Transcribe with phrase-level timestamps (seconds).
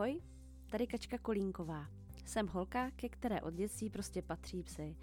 [0.00, 0.20] Ahoj,
[0.70, 1.86] tady Kačka Kolínková.
[2.24, 4.96] Jsem holka, ke které od dětství prostě patří psy.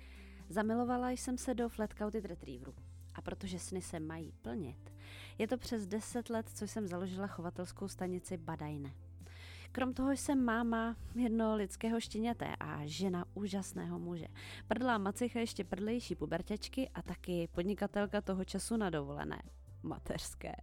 [0.50, 2.74] Zamilovala jsem se do Flat-Coated Retrieveru.
[3.16, 4.94] A protože sny se mají plnit,
[5.38, 8.94] je to přes 10 let, co jsem založila chovatelskou stanici Badajne.
[9.72, 14.28] Krom toho jsem máma jednoho lidského štěněte a žena úžasného muže.
[14.68, 19.42] Prdlá macicha ještě prdlejší puberťačky a taky podnikatelka toho času na dovolené.
[19.84, 20.56] Mateřské.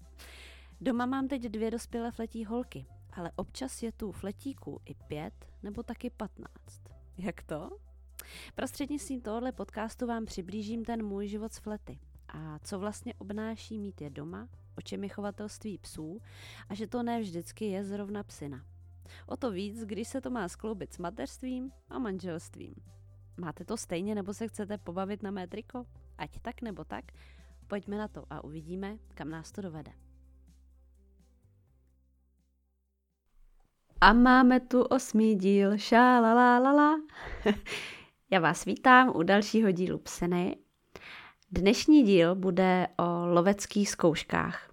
[0.80, 5.82] Doma mám teď dvě dospělé fletí holky, ale občas je tu fletíků i pět nebo
[5.82, 6.82] taky patnáct.
[7.18, 7.70] Jak to?
[8.54, 14.00] Prostřednictvím tohohle podcastu vám přiblížím ten můj život s flety a co vlastně obnáší mít
[14.00, 16.20] je doma, o čem je chovatelství psů
[16.68, 18.64] a že to ne vždycky je zrovna psina.
[19.26, 22.74] O to víc, když se to má skloubit s mateřstvím a manželstvím.
[23.37, 25.87] Máte to stejně nebo se chcete pobavit na mé triko?
[26.18, 27.04] Ať tak nebo tak,
[27.66, 30.04] pojďme na to a uvidíme, kam nás to dovede.
[34.05, 37.01] A máme tu osmý díl, šalalala.
[38.30, 40.57] Já vás vítám u dalšího dílu Pseny.
[41.51, 44.71] Dnešní díl bude o loveckých zkouškách.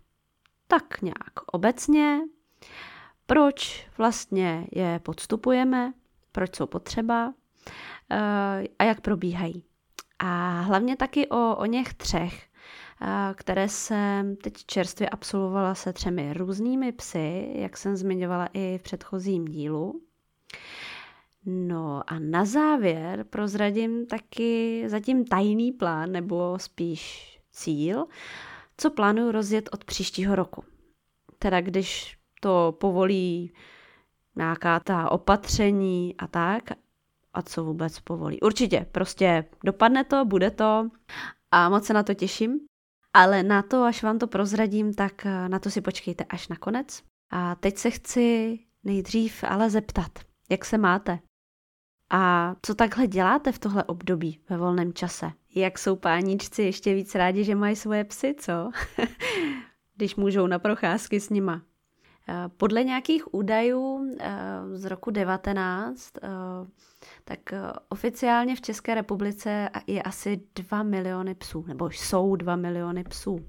[0.67, 2.19] Tak nějak obecně,
[3.25, 5.93] proč vlastně je podstupujeme,
[6.31, 7.33] proč jsou potřeba
[8.11, 9.63] eh, a jak probíhají.
[10.19, 12.47] A hlavně taky o, o něch třech,
[13.35, 19.45] které jsem teď čerstvě absolvovala se třemi různými psy, jak jsem zmiňovala i v předchozím
[19.45, 20.01] dílu.
[21.45, 28.05] No a na závěr prozradím taky zatím tajný plán, nebo spíš cíl,
[28.77, 30.63] co plánuju rozjet od příštího roku.
[31.39, 33.53] Teda když to povolí
[34.35, 36.63] nějaká ta opatření a tak,
[37.33, 38.39] a co vůbec povolí.
[38.41, 40.89] Určitě, prostě dopadne to, bude to
[41.51, 42.59] a moc se na to těším.
[43.13, 46.55] Ale na to, až vám to prozradím, tak eh, na to si počkejte až na
[46.55, 47.03] konec.
[47.29, 50.11] A teď se chci nejdřív ale zeptat,
[50.49, 51.19] jak se máte?
[52.09, 55.31] A co takhle děláte v tohle období ve volném čase?
[55.55, 58.71] Jak jsou páničci ještě víc rádi, že mají svoje psy, co?
[59.95, 61.61] Když můžou na procházky s nima.
[62.29, 64.31] Eh, podle nějakých údajů eh,
[64.73, 66.29] z roku 19, eh,
[67.23, 67.39] tak
[67.89, 73.39] oficiálně v České republice je asi 2 miliony psů, nebo jsou 2 miliony psů.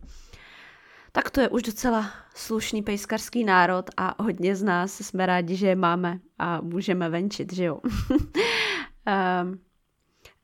[1.13, 5.67] Tak to je už docela slušný pejskarský národ a hodně z nás jsme rádi, že
[5.67, 7.81] je máme a můžeme venčit, že jo.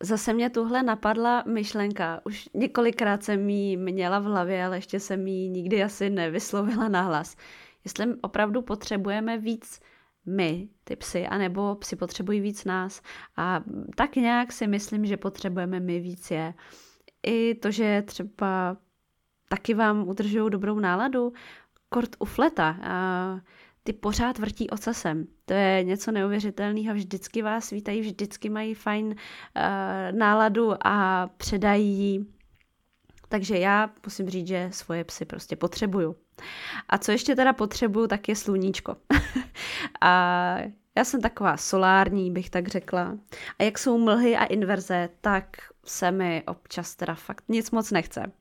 [0.03, 2.21] Zase mě tuhle napadla myšlenka.
[2.25, 7.37] Už několikrát jsem ji měla v hlavě, ale ještě jsem ji nikdy asi nevyslovila nahlas
[7.85, 9.81] jestli opravdu potřebujeme víc
[10.29, 13.03] my, ty psy, anebo psy potřebují víc nás.
[13.37, 13.61] A
[13.97, 16.55] tak nějak si myslím, že potřebujeme my víc je.
[17.27, 18.77] I to, že třeba
[19.49, 21.33] taky vám udržují dobrou náladu,
[21.89, 22.77] kort u fleta,
[23.83, 25.27] ty pořád vrtí ocasem.
[25.45, 29.15] To je něco neuvěřitelného, vždycky vás vítají, vždycky mají fajn
[30.13, 32.27] náladu a předají
[33.29, 36.17] takže já musím říct, že svoje psy prostě potřebuju.
[36.89, 38.97] A co ještě teda potřebuju, tak je sluníčko.
[40.01, 40.59] a
[40.97, 43.19] já jsem taková solární, bych tak řekla.
[43.59, 48.33] A jak jsou mlhy a inverze, tak se mi občas teda fakt nic moc nechce.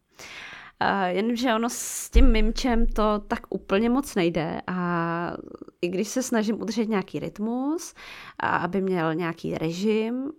[0.82, 5.34] Uh, jenomže ono s tím mimčem to tak úplně moc nejde a
[5.82, 7.94] i když se snažím udržet nějaký rytmus,
[8.40, 10.32] a aby měl nějaký režim, uh,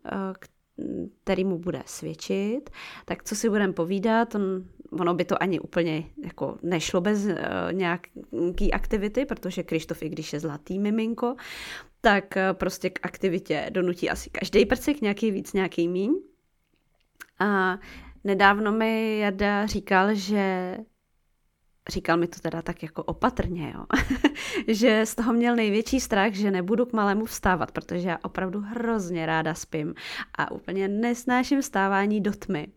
[1.25, 2.71] který mu bude svědčit,
[3.05, 4.43] tak co si budeme povídat, on,
[4.93, 7.33] ono by to ani úplně jako nešlo bez uh,
[7.73, 11.37] nějaký aktivity, protože Krištof, i když je zlatý miminko,
[12.01, 16.15] tak uh, prostě k aktivitě donutí asi každý prcek, nějaký víc, nějaký míň.
[17.39, 17.79] A
[18.25, 20.77] nedávno mi Jada říkal, že
[21.89, 23.85] říkal mi to teda tak jako opatrně, jo.
[24.69, 29.27] že z toho měl největší strach, že nebudu k malému vstávat, protože já opravdu hrozně
[29.27, 29.95] ráda spím
[30.39, 32.69] a úplně nesnáším vstávání do tmy.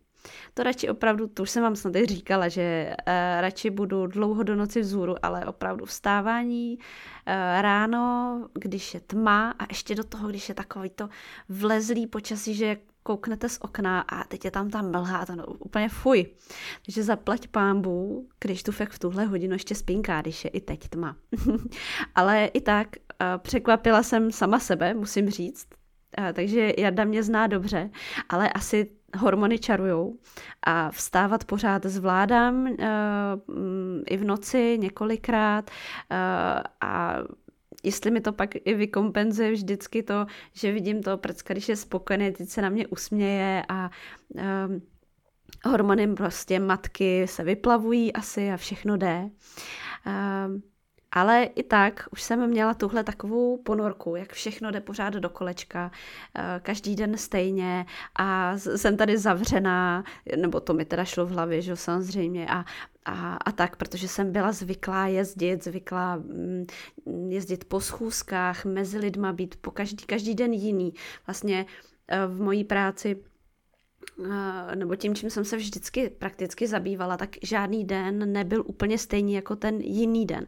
[0.54, 4.56] To radši opravdu, to už jsem vám snad říkala, že uh, radši budu dlouho do
[4.56, 10.48] noci vzhůru, ale opravdu vstávání uh, ráno, když je tma a ještě do toho, když
[10.48, 11.08] je takový to
[11.48, 15.88] vlezlý počasí, že kouknete z okna a teď je tam ta mlha, to no, úplně
[15.88, 16.26] fuj.
[16.84, 20.88] Takže zaplať pámbu, když tu fakt v tuhle hodinu ještě spinká, když je i teď
[20.88, 21.16] tma.
[22.14, 25.66] Ale i tak uh, překvapila jsem sama sebe, musím říct.
[26.32, 27.90] Takže Jarda mě zná dobře,
[28.28, 30.18] ale asi hormony čarujou
[30.62, 32.76] a vstávat pořád zvládám uh,
[34.06, 36.16] i v noci několikrát uh,
[36.80, 37.16] a
[37.82, 42.32] jestli mi to pak i vykompenzuje vždycky to, že vidím toho prcka, když je spokojený,
[42.32, 43.90] teď se na mě usměje a
[44.28, 44.82] um,
[45.64, 49.30] hormony prostě matky se vyplavují asi a všechno jde.
[50.06, 50.62] Um,
[51.12, 55.90] Ale i tak už jsem měla tuhle takovou ponorku, jak všechno jde pořád do kolečka,
[56.34, 57.86] eh, každý den stejně
[58.18, 60.04] a jsem tady zavřená,
[60.36, 62.64] nebo to mi teda šlo v hlavě, že samozřejmě, a,
[63.04, 66.66] a, a tak, protože jsem byla zvyklá jezdit, zvyklá mm,
[67.28, 70.94] jezdit po schůzkách, mezi lidma, být po každý, každý den jiný.
[71.26, 71.66] Vlastně
[72.08, 73.22] eh, v mojí práci
[74.74, 79.56] nebo tím, čím jsem se vždycky prakticky zabývala, tak žádný den nebyl úplně stejný jako
[79.56, 80.46] ten jiný den.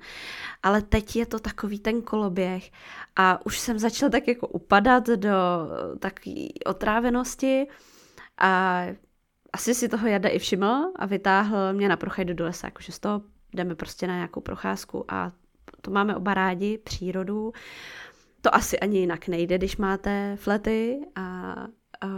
[0.63, 2.71] Ale teď je to takový ten koloběh
[3.17, 5.39] a už jsem začala tak jako upadat do
[5.99, 7.67] takové otrávenosti
[8.39, 8.85] a
[9.53, 12.99] asi si toho Jada i všiml a vytáhl mě na prochajdu do lesa, jakože z
[12.99, 13.23] toho
[13.55, 15.33] jdeme prostě na nějakou procházku a
[15.81, 17.53] to máme oba rádi, přírodu.
[18.41, 21.55] To asi ani jinak nejde, když máte flety a
[22.05, 22.11] uh,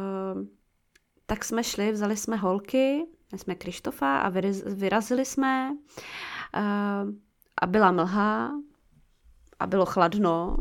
[1.27, 3.07] tak jsme šli, vzali jsme holky,
[3.37, 4.33] jsme Krištofa a
[4.67, 7.11] vyrazili jsme uh,
[7.63, 8.53] a byla mlha
[9.59, 10.57] a bylo chladno,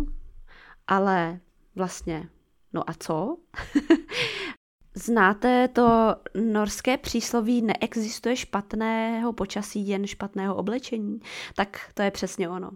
[0.87, 1.39] ale
[1.75, 2.29] vlastně,
[2.73, 3.37] no a co?
[4.97, 11.19] Znáte to norské přísloví neexistuje špatného počasí, jen špatného oblečení?
[11.55, 12.71] Tak to je přesně ono.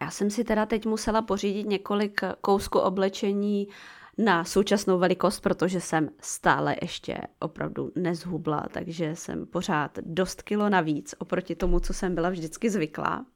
[0.00, 3.68] Já jsem si teda teď musela pořídit několik kousků oblečení
[4.18, 11.14] na současnou velikost, protože jsem stále ještě opravdu nezhubla, takže jsem pořád dost kilo navíc
[11.18, 13.26] oproti tomu, co jsem byla vždycky zvyklá.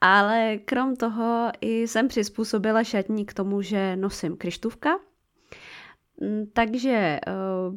[0.00, 4.98] Ale krom toho i jsem přizpůsobila šatní k tomu, že nosím kryštůvka,
[6.20, 7.76] mm, takže uh,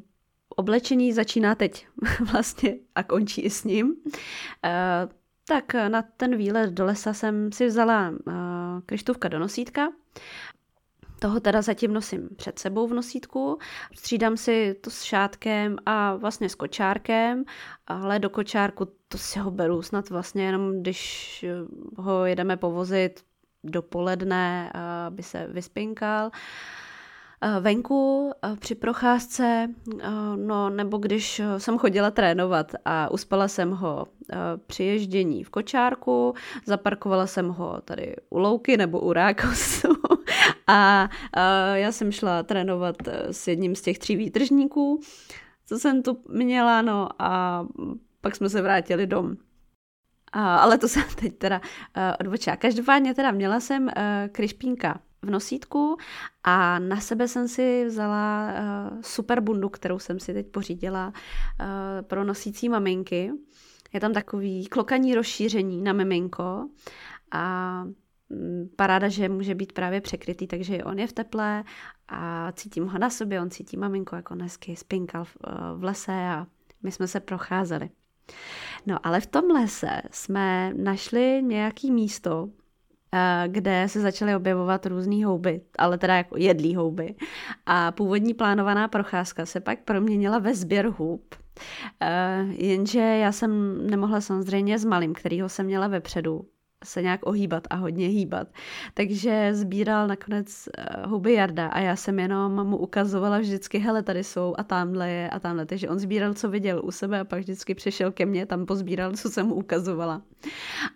[0.50, 1.88] oblečení začíná teď
[2.32, 3.88] vlastně a končí i s ním.
[3.88, 5.12] Uh,
[5.48, 8.34] tak na ten výlet do lesa jsem si vzala uh,
[8.86, 9.88] kryštůvka do nosítka
[11.20, 13.60] toho teda zatím nosím před sebou v nosítku.
[13.96, 17.44] Střídám si to s šátkem a vlastně s kočárkem,
[17.88, 21.46] ale do kočárku to si ho beru snad vlastně jenom, když
[21.98, 23.24] ho jedeme povozit
[23.64, 24.72] dopoledne,
[25.08, 26.32] aby se vyspinkal
[27.60, 29.68] venku při procházce,
[30.36, 34.08] no nebo když jsem chodila trénovat a uspala jsem ho
[34.68, 36.34] při ježdění v kočárku,
[36.66, 39.88] zaparkovala jsem ho tady u louky nebo u rákosu
[40.68, 41.10] a,
[41.74, 45.00] já jsem šla trénovat eh, s jedním z těch tří výtržníků,
[45.66, 47.64] co jsem tu měla, no a
[48.22, 49.36] pak jsme se vrátili dom.
[50.34, 51.62] Ale to jsem teď teda
[52.20, 52.56] odbočila.
[52.56, 53.90] Každopádně teda měla jsem
[54.32, 55.98] kryšpínka v nosítku
[56.44, 61.16] a na sebe jsem si vzala uh, super bundu, kterou jsem si teď pořídila uh,
[62.02, 63.32] pro nosící maminky.
[63.94, 66.70] Je tam takový klokaní rozšíření na miminko
[67.32, 67.84] a
[68.30, 71.64] Mm, paráda, že může být právě překrytý, takže on je v teple
[72.08, 76.12] a cítím ho na sobě, on cítí maminku, jako hezky spinkal v, eh, v lese
[76.12, 76.48] a
[76.84, 77.90] my jsme se procházeli.
[78.86, 82.50] No ale v tom lese jsme našli nějaký místo,
[83.48, 87.16] kde se začaly objevovat různé houby, ale teda jako jedlí houby.
[87.66, 91.36] A původní plánovaná procházka se pak proměnila ve sběr hub.
[92.02, 96.46] Uh, jenže já jsem nemohla samozřejmě s malým, kterýho jsem měla vepředu,
[96.86, 98.48] se nějak ohýbat a hodně hýbat.
[98.94, 100.70] Takže sbíral nakonec
[101.06, 105.30] huby Jarda a já jsem jenom mu ukazovala vždycky, hele, tady jsou a tamhle je
[105.30, 105.66] a tamhle.
[105.66, 109.12] Takže on sbíral, co viděl u sebe a pak vždycky přišel ke mně, tam pozbíral,
[109.12, 110.22] co jsem mu ukazovala.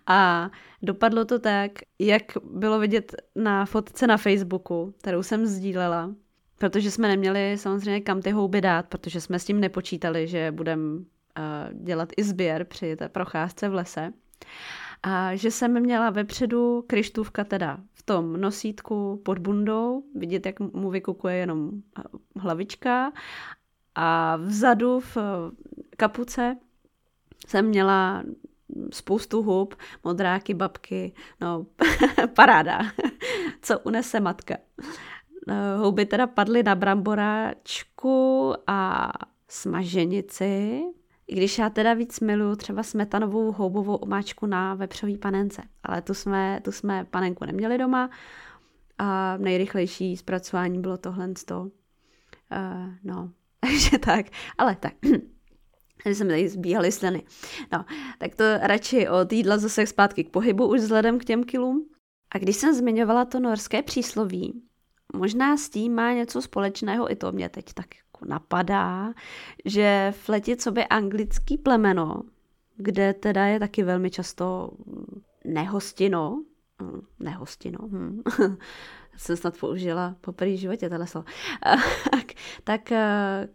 [0.06, 0.50] A
[0.82, 6.14] dopadlo to tak, jak bylo vidět na fotce na Facebooku, kterou jsem sdílela,
[6.58, 10.82] protože jsme neměli samozřejmě kam ty houby dát, protože jsme s tím nepočítali, že budeme
[10.92, 11.04] uh,
[11.84, 14.12] dělat i sběr při té procházce v lese.
[15.02, 20.90] A že jsem měla vepředu kryštůvka teda v tom nosítku pod bundou, vidět, jak mu
[20.90, 21.70] vykukuje jenom
[22.36, 23.12] hlavička
[23.94, 25.16] a vzadu v
[25.96, 26.56] kapuce
[27.46, 28.22] jsem měla
[28.92, 31.66] spoustu hub, modráky, babky, no
[32.36, 32.78] paráda,
[33.62, 34.56] co unese matka.
[35.76, 39.12] Houby teda padly na bramboráčku a
[39.48, 40.82] smaženici,
[41.32, 46.14] i když já teda víc miluju třeba smetanovou houbovou omáčku na vepřový panence, ale tu
[46.14, 48.10] jsme, tu jsme panenku neměli doma
[48.98, 51.62] a nejrychlejší zpracování bylo tohle z toho.
[51.62, 51.70] Uh,
[53.04, 54.26] no, takže tak,
[54.58, 54.94] ale tak.
[56.04, 57.22] Když jsme tady zbíhali sliny.
[57.72, 57.84] No,
[58.18, 61.88] tak to radši od jídla zase zpátky k pohybu už vzhledem k těm kilům.
[62.34, 64.62] A když jsem zmiňovala to norské přísloví,
[65.14, 67.86] možná s tím má něco společného i to mě teď tak
[68.26, 69.12] napadá,
[69.64, 72.22] že v letě co by anglický plemeno,
[72.76, 74.70] kde teda je taky velmi často
[75.44, 76.42] nehostino,
[76.82, 78.22] hm, nehostino, hm.
[79.16, 81.26] jsem snad použila po první životě tohle slovo,
[82.64, 83.48] tak eh,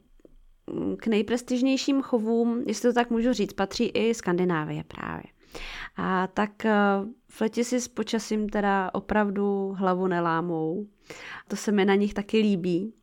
[0.97, 5.23] k nejprestižnějším chovům, jestli to tak můžu říct, patří i Skandinávie právě.
[5.95, 6.65] A tak
[7.29, 10.87] fleti si s počasím teda opravdu hlavu nelámou.
[11.47, 12.93] To se mi na nich taky líbí.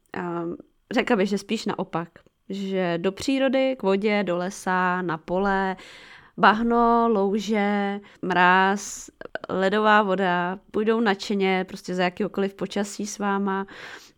[0.93, 2.09] Řekla bych, že spíš naopak.
[2.49, 5.77] Že do přírody, k vodě, do lesa, na pole,
[6.37, 9.11] bahno, louže, mráz,
[9.49, 13.67] ledová voda, půjdou nadšeně prostě za jakýkoliv počasí s váma.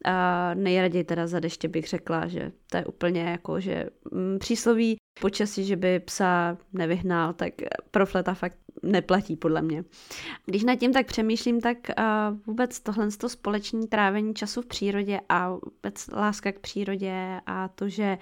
[0.04, 4.96] A nejraději teda za deště bych řekla, že to je úplně jako, že mm, přísloví
[5.20, 7.54] počasí, že by psa nevyhnal, tak
[7.90, 9.84] pro fleta fakt neplatí podle mě.
[10.46, 12.04] Když nad tím tak přemýšlím, tak uh,
[12.46, 17.88] vůbec tohle to společné trávení času v přírodě a vůbec láska k přírodě a to,
[17.88, 18.18] že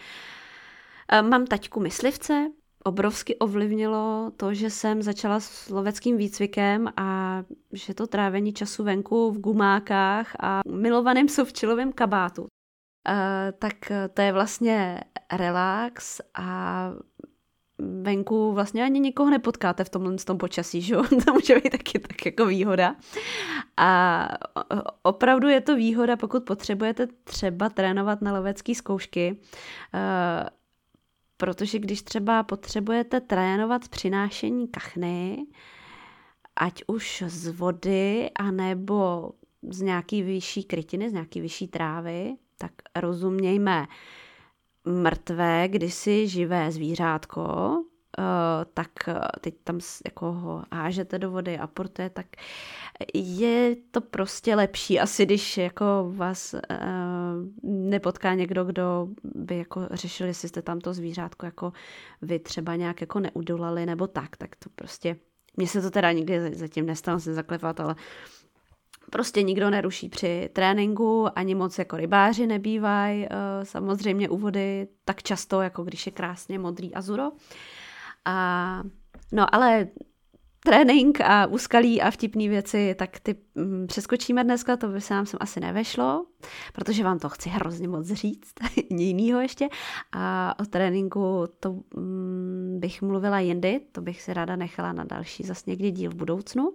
[1.12, 2.50] uh, mám taťku myslivce,
[2.84, 9.30] obrovsky ovlivnilo to, že jsem začala s loveckým výcvikem a že to trávení času venku
[9.30, 12.42] v gumákách a milovaným sovčilovém kabátu.
[12.42, 12.48] Uh,
[13.58, 13.74] tak
[14.14, 15.00] to je vlastně
[15.32, 16.90] relax a
[17.78, 22.26] venku vlastně ani nikoho nepotkáte v tomhle tom počasí, že To může být taky tak
[22.26, 22.96] jako výhoda.
[23.76, 24.28] A
[25.02, 29.36] opravdu je to výhoda, pokud potřebujete třeba trénovat na lovecké zkoušky,
[29.94, 30.48] uh,
[31.44, 35.46] protože když třeba potřebujete trénovat přinášení kachny,
[36.56, 39.30] ať už z vody, anebo
[39.70, 43.86] z nějaký vyšší krytiny, z nějaký vyšší trávy, tak rozumějme
[44.84, 47.74] mrtvé, kdysi živé zvířátko,
[48.18, 48.24] Uh,
[48.74, 48.88] tak
[49.40, 52.26] teď tam jako ho hážete do vody a portuje, tak
[53.14, 55.00] je to prostě lepší.
[55.00, 56.60] Asi když jako vás uh,
[57.62, 61.72] nepotká někdo, kdo by jako řešil, jestli jste tam to zvířátko jako
[62.22, 65.16] vy třeba nějak jako neudolali nebo tak, tak to prostě,
[65.56, 67.94] mně se to teda nikdy zatím nestalo se zaklepat, ale
[69.10, 75.22] prostě nikdo neruší při tréninku, ani moc jako rybáři nebývají, eh, samozřejmě u vody tak
[75.22, 77.30] často, jako když je krásně modrý azuro.
[78.24, 78.82] A,
[79.32, 79.88] no ale
[80.64, 85.26] trénink a úskalí a vtipné věci, tak ty mm, přeskočíme dneska, to by se nám
[85.26, 86.26] sem asi nevešlo,
[86.72, 88.54] protože vám to chci hrozně moc říct,
[88.90, 89.68] jinýho ještě.
[90.12, 95.42] A o tréninku to mm, bych mluvila jindy, to bych si ráda nechala na další
[95.42, 96.72] zase někdy díl v budoucnu.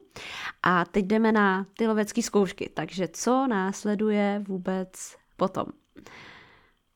[0.63, 5.65] A teď jdeme na ty lovecké zkoušky, takže co následuje vůbec potom?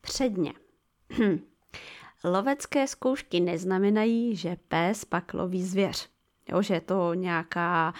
[0.01, 0.53] Předně.
[2.23, 6.09] Lovecké zkoušky neznamenají, že pes pak loví zvěř
[6.49, 7.93] jo, že je to nějaká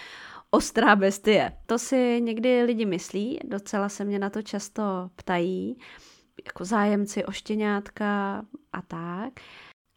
[0.50, 1.58] ostrá bestie.
[1.66, 4.84] To si někdy lidi myslí, docela se mě na to často
[5.16, 5.78] ptají,
[6.46, 8.42] jako zájemci o štěňátka
[8.74, 9.34] a tak.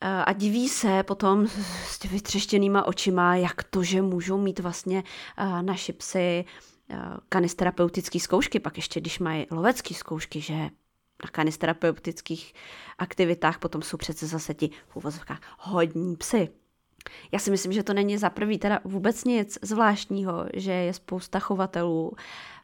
[0.01, 1.47] A diví se potom
[1.87, 5.05] s těmi vytřeštěnýma očima, jak to, že můžou mít vlastně
[5.63, 6.45] naši psy
[7.29, 10.71] kanisterapeutické zkoušky, pak ještě když mají lovecké zkoušky, že
[11.25, 12.55] na kanisterapeutických
[12.99, 16.49] aktivitách potom jsou přece zase ti v uvozovkách hodní psy.
[17.33, 21.39] Já si myslím, že to není za prvý teda vůbec nic zvláštního, že je spousta
[21.39, 22.13] chovatelů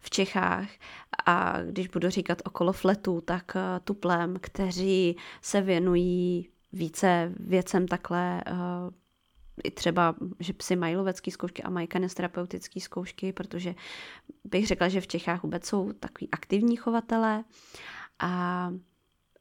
[0.00, 0.68] v Čechách
[1.26, 8.42] a když budu říkat okolo fletů, tak eh, tuplem, kteří se věnují více věcem takhle
[8.50, 8.92] uh,
[9.64, 13.74] i třeba, že psi mají lovecké zkoušky a mají kanisterapeutické zkoušky, protože
[14.44, 17.44] bych řekla, že v Čechách vůbec jsou takový aktivní chovatelé
[18.22, 18.70] a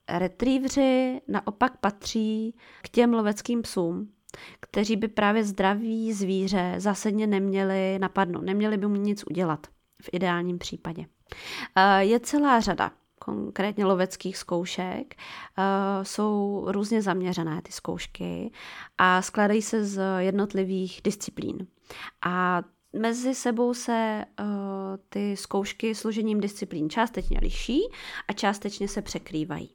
[0.10, 4.12] retrievři naopak patří k těm loveckým psům,
[4.60, 9.68] kteří by právě zdraví zvíře zásadně neměli napadnout, neměli by mu nic udělat
[10.02, 11.06] v ideálním případě.
[11.76, 15.16] Eh, je celá řada konkrétně loveckých zkoušek.
[15.16, 18.52] Eh, jsou různě zaměřené ty zkoušky
[18.98, 21.68] a skládají se z jednotlivých disciplín.
[22.26, 24.46] A mezi sebou se uh,
[25.10, 27.80] ty zkoušky složením disciplín částečně liší
[28.28, 29.70] a částečně se překrývají.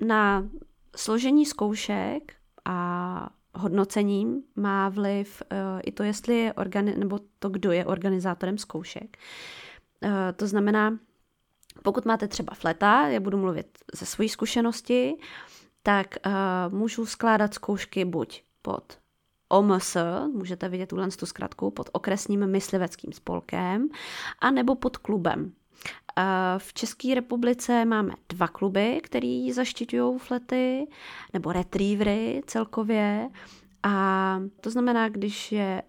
[0.00, 0.48] Na
[0.96, 2.32] složení zkoušek
[2.64, 8.58] a hodnocením má vliv uh, i to, jestli je organi- nebo to, kdo je organizátorem
[8.58, 9.16] zkoušek.
[10.04, 10.98] Uh, to znamená,
[11.82, 15.14] pokud máte třeba fleta, já budu mluvit ze své zkušenosti,
[15.82, 16.32] tak uh,
[16.78, 18.98] můžu skládat zkoušky buď pod
[19.50, 19.96] OMS,
[20.32, 23.88] můžete vidět tuhle tu zkratku, pod okresním mysliveckým spolkem,
[24.38, 25.52] a nebo pod klubem.
[26.58, 30.86] V České republice máme dva kluby, který zaštiťují flety,
[31.32, 33.28] nebo retrievery celkově.
[33.82, 35.82] A to znamená, když je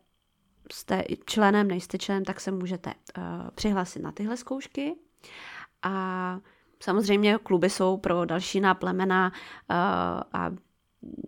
[0.71, 3.23] jste členem, nejste členem, tak se můžete uh,
[3.55, 4.95] přihlásit na tyhle zkoušky.
[5.83, 6.39] A
[6.79, 9.75] samozřejmě kluby jsou pro další náplemena uh,
[10.33, 10.51] a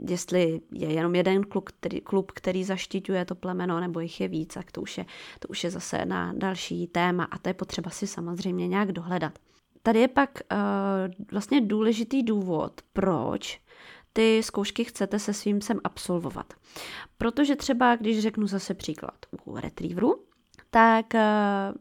[0.10, 4.54] jestli je jenom jeden klub, který, klub, který zaštiťuje to plemeno, nebo jich je víc,
[4.54, 5.06] tak to už je,
[5.40, 9.40] to už je zase na další téma a to je potřeba si samozřejmě nějak dohledat.
[9.84, 10.58] Tady je pak uh,
[11.32, 13.62] vlastně důležitý důvod, proč
[14.14, 16.54] ty zkoušky chcete se svým psem absolvovat.
[17.18, 19.16] Protože třeba, když řeknu zase příklad
[19.46, 20.24] u retrieveru,
[20.70, 21.22] tak eh,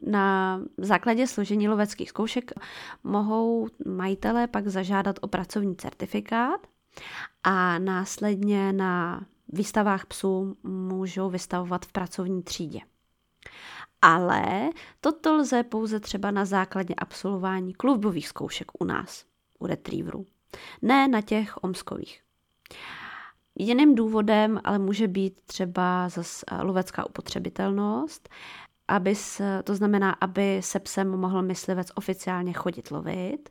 [0.01, 2.51] na základě složení loveckých zkoušek
[3.03, 6.67] mohou majitelé pak zažádat o pracovní certifikát
[7.43, 12.79] a následně na výstavách psů můžou vystavovat v pracovní třídě.
[14.01, 14.69] Ale
[15.01, 19.25] toto lze pouze třeba na základě absolvování klubových zkoušek u nás,
[19.59, 20.25] u retrieverů.
[20.81, 22.21] Ne na těch omskových.
[23.59, 28.29] Jiným důvodem ale může být třeba zase lovecká upotřebitelnost,
[28.87, 33.49] aby se, to znamená, aby se psem mohl myslivec oficiálně chodit lovit,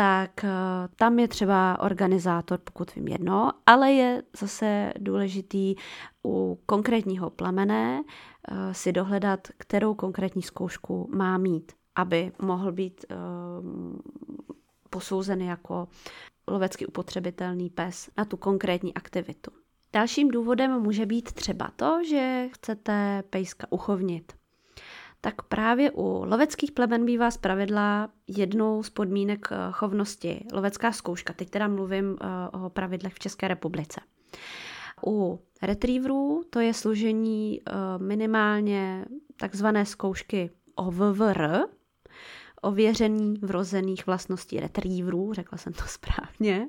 [0.00, 0.48] tak eh,
[0.96, 5.74] tam je třeba organizátor, pokud vím jedno, ale je zase důležitý
[6.26, 13.14] u konkrétního plamene eh, si dohledat, kterou konkrétní zkoušku má mít, aby mohl být eh,
[14.90, 15.88] posouzen jako
[16.48, 19.50] lovecky upotřebitelný pes na tu konkrétní aktivitu.
[19.92, 24.39] Dalším důvodem může být třeba to, že chcete pejska uchovnit.
[25.20, 31.32] Tak právě u loveckých plemen bývá zpravidla jednou z podmínek eh, chovnosti lovecká zkouška.
[31.32, 34.00] Teď teda mluvím eh, o pravidlech v České republice.
[35.06, 39.04] U retrieverů to je složení eh, minimálně
[39.36, 41.58] takzvané zkoušky OVVR,
[42.62, 46.68] ověření vrozených vlastností retrieverů, řekla jsem to správně.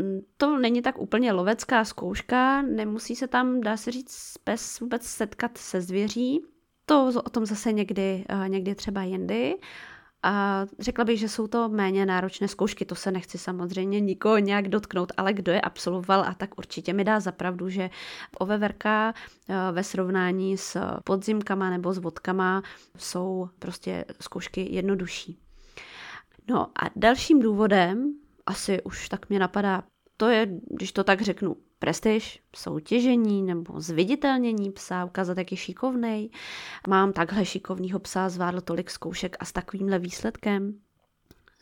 [0.00, 5.06] Mm, to není tak úplně lovecká zkouška, nemusí se tam, dá se říct, pes vůbec
[5.06, 6.44] setkat se zvěří.
[6.86, 9.56] To o tom zase někdy, eh, někdy třeba jindy.
[10.22, 14.68] A řekla bych, že jsou to méně náročné zkoušky, to se nechci samozřejmě nikoho nějak
[14.68, 17.90] dotknout, ale kdo je absolvoval a tak určitě mi dá zapravdu, že
[18.38, 19.14] oveverka
[19.48, 22.62] eh, ve srovnání s podzimkama nebo s vodkama
[22.98, 25.38] jsou prostě zkoušky jednodušší.
[26.48, 28.14] No a dalším důvodem,
[28.46, 29.82] asi už tak mě napadá,
[30.22, 36.30] to je, když to tak řeknu, prestiž, soutěžení nebo zviditelnění psa, ukázat, jak je šikovnej.
[36.88, 40.74] Mám takhle šikovného psa, zvládl tolik zkoušek a s takovýmhle výsledkem.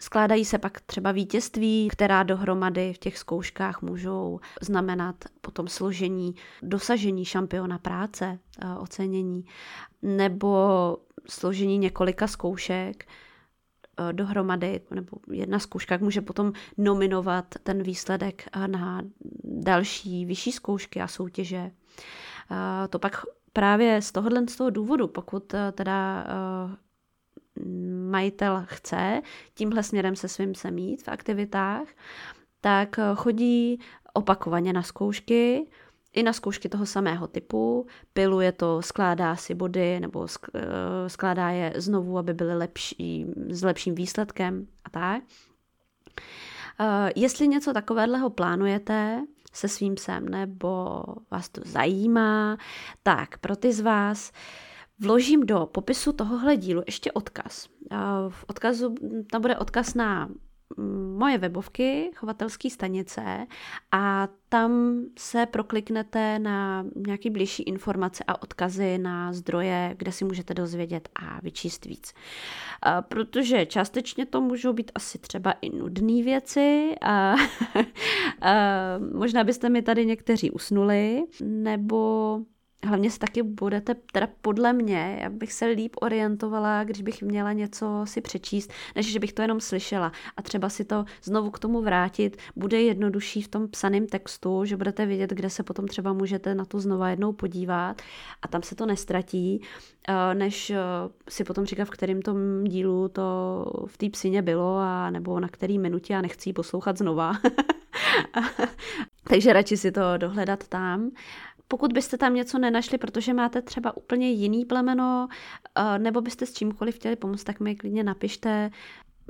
[0.00, 7.24] Skládají se pak třeba vítězství, která dohromady v těch zkouškách můžou znamenat potom složení, dosažení
[7.24, 8.38] šampiona práce,
[8.80, 9.44] ocenění,
[10.02, 10.96] nebo
[11.28, 13.29] složení několika zkoušek, Eh,
[14.12, 19.02] dohromady, nebo jedna zkouška může potom nominovat ten výsledek eh, na
[19.44, 21.70] další vyšší zkoušky a soutěže.
[22.50, 26.26] Eh, to pak právě z tohohle z toho důvodu, pokud teda
[28.10, 29.22] majitel chce
[29.54, 31.88] tímhle směrem se svým se mít v aktivitách,
[32.60, 33.80] tak chodí
[34.12, 35.66] opakovaně na zkoušky,
[36.12, 40.60] i na zkoušky toho samého typu, piluje to, skládá si body nebo eh,
[41.08, 45.22] skládá je znovu, aby byly lepší, s lepším výsledkem a tak.
[46.80, 52.56] Eh, jestli něco takového plánujete se svým psem nebo vás to zajímá,
[53.02, 54.32] tak pro ty z vás
[54.98, 57.68] vložím do popisu tohohle dílu ještě odkaz.
[57.92, 57.96] Eh,
[58.28, 58.94] v odkazu
[59.30, 60.28] tam bude odkaz na
[61.18, 63.46] moje webovky chovatelské stanice
[63.92, 70.54] a tam se prokliknete na nějaké blížší informace a odkazy na zdroje, kde si můžete
[70.54, 72.12] dozvědět a vyčíst víc.
[73.00, 77.34] Protože částečně to můžou být asi třeba i nudné věci a,
[78.42, 78.54] a
[79.14, 82.40] možná byste mi tady někteří usnuli, nebo
[82.86, 87.52] Hlavně se taky budete, teda podle mě, já bych se líp orientovala, když bych měla
[87.52, 90.12] něco si přečíst, než že bych to jenom slyšela.
[90.36, 94.76] A třeba si to znovu k tomu vrátit bude jednodušší v tom psaném textu, že
[94.76, 98.02] budete vědět, kde se potom třeba můžete na to znova jednou podívat
[98.42, 99.62] a tam se to nestratí,
[100.08, 100.78] eh, než eh,
[101.28, 103.22] si potom říkat, v kterém tom dílu to
[103.86, 107.32] v té psině bylo a nebo na který minutě a nechci poslouchat znova.
[109.24, 111.10] Takže radši si to dohledat tam.
[111.70, 115.28] Pokud byste tam něco nenašli, protože máte třeba úplně jiný plemeno,
[115.74, 118.70] eh, nebo byste s čímkoliv chtěli pomoct, tak mi klidně napište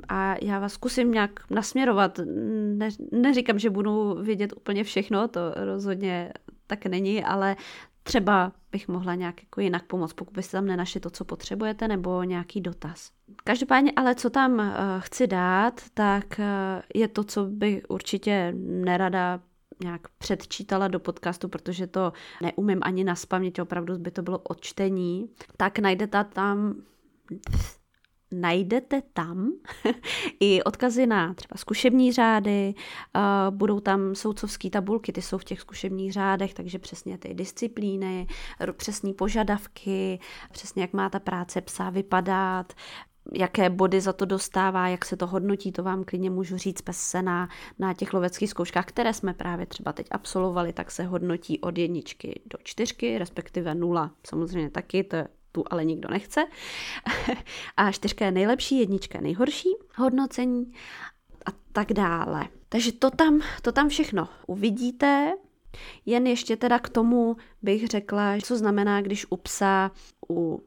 [0.07, 2.19] a já vás zkusím nějak nasměrovat.
[2.75, 6.33] Ne, neříkám, že budu vědět úplně všechno, to rozhodně
[6.67, 7.55] tak není, ale
[8.03, 12.23] třeba bych mohla nějak jako jinak pomoct, pokud byste tam nenašli to, co potřebujete, nebo
[12.23, 13.11] nějaký dotaz.
[13.43, 14.65] Každopádně ale co tam uh,
[14.99, 16.45] chci dát, tak uh,
[16.95, 19.39] je to, co bych určitě nerada
[19.83, 25.29] nějak předčítala do podcastu, protože to neumím ani na spaměť, opravdu by to bylo odčtení,
[25.57, 26.75] tak najdete tam
[28.31, 29.51] najdete tam
[30.39, 32.73] i odkazy na třeba zkušební řády,
[33.49, 38.27] budou tam soudcovské tabulky, ty jsou v těch zkušebních řádech, takže přesně ty disciplíny,
[38.71, 40.19] přesné požadavky,
[40.51, 42.73] přesně jak má ta práce psa vypadat,
[43.31, 46.97] jaké body za to dostává, jak se to hodnotí, to vám klidně můžu říct pes
[46.97, 51.59] se na, na těch loveckých zkouškách, které jsme právě třeba teď absolvovali, tak se hodnotí
[51.59, 56.45] od jedničky do čtyřky, respektive nula samozřejmě taky, to je tu ale nikdo nechce.
[57.77, 60.73] A čtyřka je nejlepší, jednička je nejhorší hodnocení
[61.45, 62.47] a tak dále.
[62.69, 65.33] Takže to tam, to tam všechno uvidíte.
[66.05, 69.91] Jen ještě teda k tomu bych řekla, co znamená, když u psa,
[70.29, 70.63] u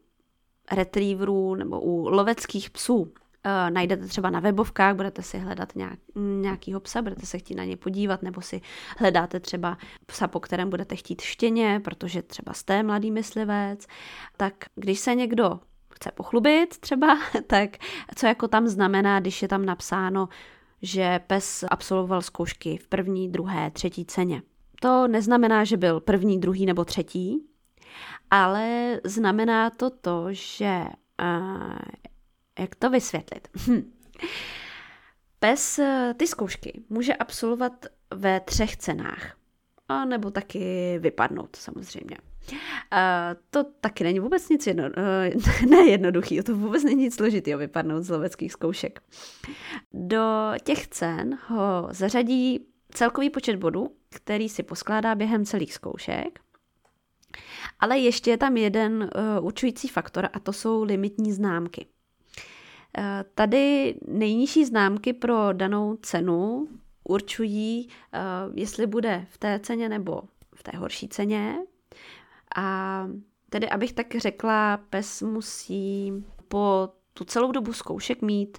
[0.72, 3.12] retrieverů nebo u loveckých psů
[3.46, 7.64] Uh, najdete třeba na webovkách, budete si hledat nějak, nějakýho psa, budete se chtít na
[7.64, 8.60] ně podívat, nebo si
[8.98, 13.86] hledáte třeba psa, po kterém budete chtít štěně, protože třeba jste mladý myslivec,
[14.36, 15.60] tak když se někdo
[15.94, 17.70] chce pochlubit třeba, tak
[18.16, 20.28] co jako tam znamená, když je tam napsáno,
[20.82, 24.42] že pes absolvoval zkoušky v první, druhé, třetí ceně.
[24.80, 27.46] To neznamená, že byl první, druhý nebo třetí,
[28.30, 30.84] ale znamená to to, že
[31.22, 31.78] uh,
[32.58, 33.48] jak to vysvětlit?
[33.68, 33.92] Hm.
[35.38, 39.36] Pes eh, ty zkoušky může absolvovat ve třech cenách.
[39.88, 42.16] A nebo taky vypadnout samozřejmě.
[42.52, 42.58] Uh,
[43.50, 44.84] to taky není vůbec nic jedno,
[45.64, 49.00] uh, nejednoduchý, to vůbec není nic složitého vypadnout z loveckých zkoušek.
[49.92, 56.40] Do těch cen ho zařadí celkový počet bodů, který si poskládá během celých zkoušek.
[57.80, 61.86] Ale ještě je tam jeden uh, určující faktor a to jsou limitní známky.
[62.98, 66.68] Uh, tady nejnižší známky pro danou cenu
[67.04, 70.22] určují, uh, jestli bude v té ceně nebo
[70.54, 71.56] v té horší ceně.
[72.56, 73.08] A
[73.50, 76.12] tedy, abych tak řekla, pes musí
[76.48, 78.58] po tu celou dobu zkoušek mít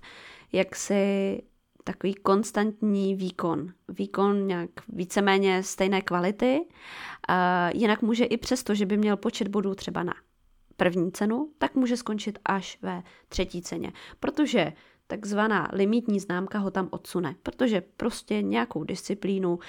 [0.52, 1.42] jaksi
[1.86, 3.74] takový konstantní výkon.
[3.88, 6.68] Výkon nějak víceméně stejné kvality.
[7.28, 10.14] A jinak může i přesto, že by měl počet bodů třeba na
[10.78, 13.94] první cenu, tak může skončit až ve třetí ceně.
[14.20, 14.74] Protože
[15.08, 19.60] takzvaná limitní známka ho tam odsune, protože prostě nějakou disciplínu uh,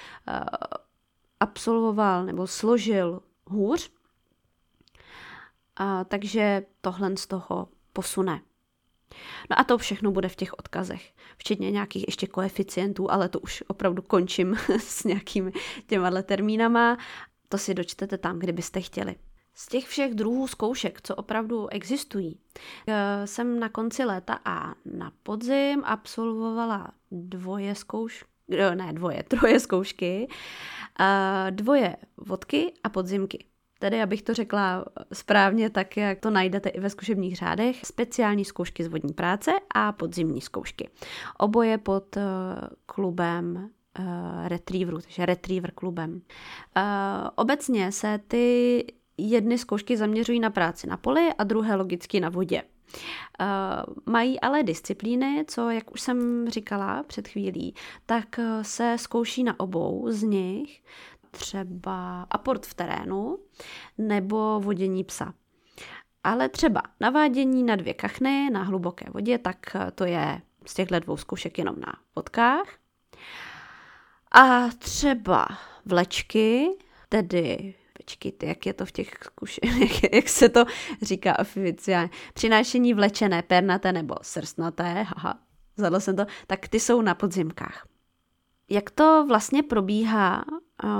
[1.39, 3.91] absolvoval nebo složil hůř,
[5.77, 8.41] a takže tohle z toho posune.
[9.49, 13.63] No a to všechno bude v těch odkazech, včetně nějakých ještě koeficientů, ale to už
[13.67, 15.51] opravdu končím s nějakými
[15.87, 16.97] těma termínama.
[17.49, 19.15] To si dočtete tam, kdybyste chtěli.
[19.59, 22.39] Z těch všech druhů zkoušek, co opravdu existují,
[22.87, 29.59] eh, jsem na konci léta a na podzim absolvovala dvoje zkoušky, eh, ne dvoje, troje
[29.59, 30.27] zkoušky,
[30.99, 33.45] eh, dvoje vodky a podzimky.
[33.79, 38.83] Tedy, abych to řekla správně, tak jak to najdete i ve zkušebních řádech, speciální zkoušky
[38.83, 40.89] z vodní práce a podzimní zkoušky.
[41.37, 42.17] Oboje pod
[42.85, 43.69] klubem
[44.45, 46.21] Retrieveru, takže Retriever klubem.
[47.35, 48.85] Obecně se ty
[49.17, 52.63] jedny zkoušky zaměřují na práci na poli a druhé logicky na vodě.
[54.05, 59.59] Mají ale disciplíny, co, jak už jsem říkala před chvílí, tak eh, se zkouší na
[59.59, 60.83] obou z nich,
[61.37, 63.37] třeba aport v terénu
[63.97, 65.33] nebo vodění psa.
[66.23, 71.17] Ale třeba navádění na dvě kachny na hluboké vodě, tak to je z těchto dvou
[71.17, 72.67] zkoušek jenom na vodkách.
[74.31, 75.47] A třeba
[75.85, 76.69] vlečky,
[77.09, 80.65] tedy počkejte, jak je to v těch zkušených, jak, jak se to
[81.01, 85.39] říká oficiálně, přinášení vlečené, pernaté nebo srstnaté, haha,
[85.77, 87.87] zadal jsem to, tak ty jsou na podzimkách.
[88.69, 90.45] Jak to vlastně probíhá,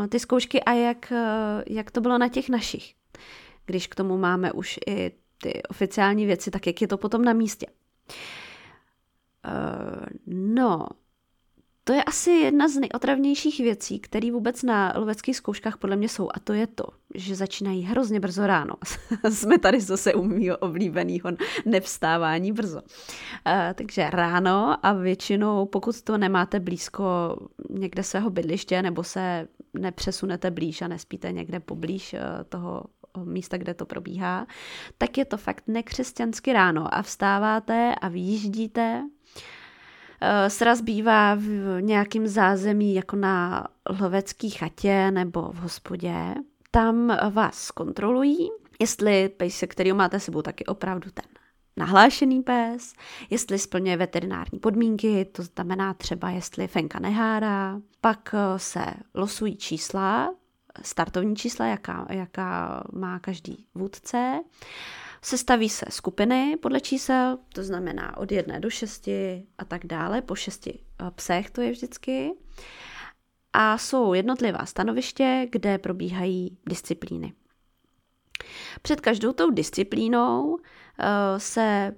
[0.10, 1.14] ty zkoušky a jak,
[1.68, 2.96] jak to bylo na těch našich,
[3.66, 7.34] když k tomu máme už i ty oficiální věci, tak jak je to potom na
[7.34, 7.68] místě.
[10.28, 10.88] No,
[11.88, 16.30] to je asi jedna z nejotravnějších věcí, které vůbec na loveckých zkouškách podle mě jsou.
[16.34, 16.84] A to je to,
[17.16, 18.74] že začínají hrozně brzo ráno.
[19.30, 21.32] Jsme tady zase u mého oblíbeného
[21.66, 22.82] nevstávání brzo.
[22.82, 27.38] Uh, takže ráno a většinou, pokud to nemáte blízko
[27.70, 32.20] někde svého bydliště nebo se nepřesunete blíž a nespíte někde poblíž uh,
[32.50, 32.84] toho
[33.24, 34.48] místa, kde to probíhá,
[34.98, 39.04] tak je to fakt nekřesťansky ráno a vstáváte a vyjíždíte
[40.48, 43.68] sraz bývá v nějakém zázemí jako na
[44.00, 46.14] lovecké chatě nebo v hospodě.
[46.72, 48.50] Tam vás kontrolují,
[48.80, 51.26] jestli pejs, se kterým máte sebou, taky opravdu ten
[51.78, 52.94] nahlášený pes,
[53.30, 57.82] jestli splňuje veterinární podmínky, to znamená třeba, jestli fenka nehárá.
[58.02, 60.34] Pak eh, se losují čísla,
[60.82, 64.40] startovní čísla, jaká, jaká má každý vůdce.
[65.22, 70.36] Sestaví se skupiny podle čísel, to znamená od jedné do šesti a tak dále, po
[70.36, 72.32] šesti eh, psech to je vždycky.
[73.54, 77.34] A jsou jednotlivá stanoviště, kde probíhají disciplíny.
[78.82, 80.60] Před každou tou disciplínou uh,
[81.38, 81.96] se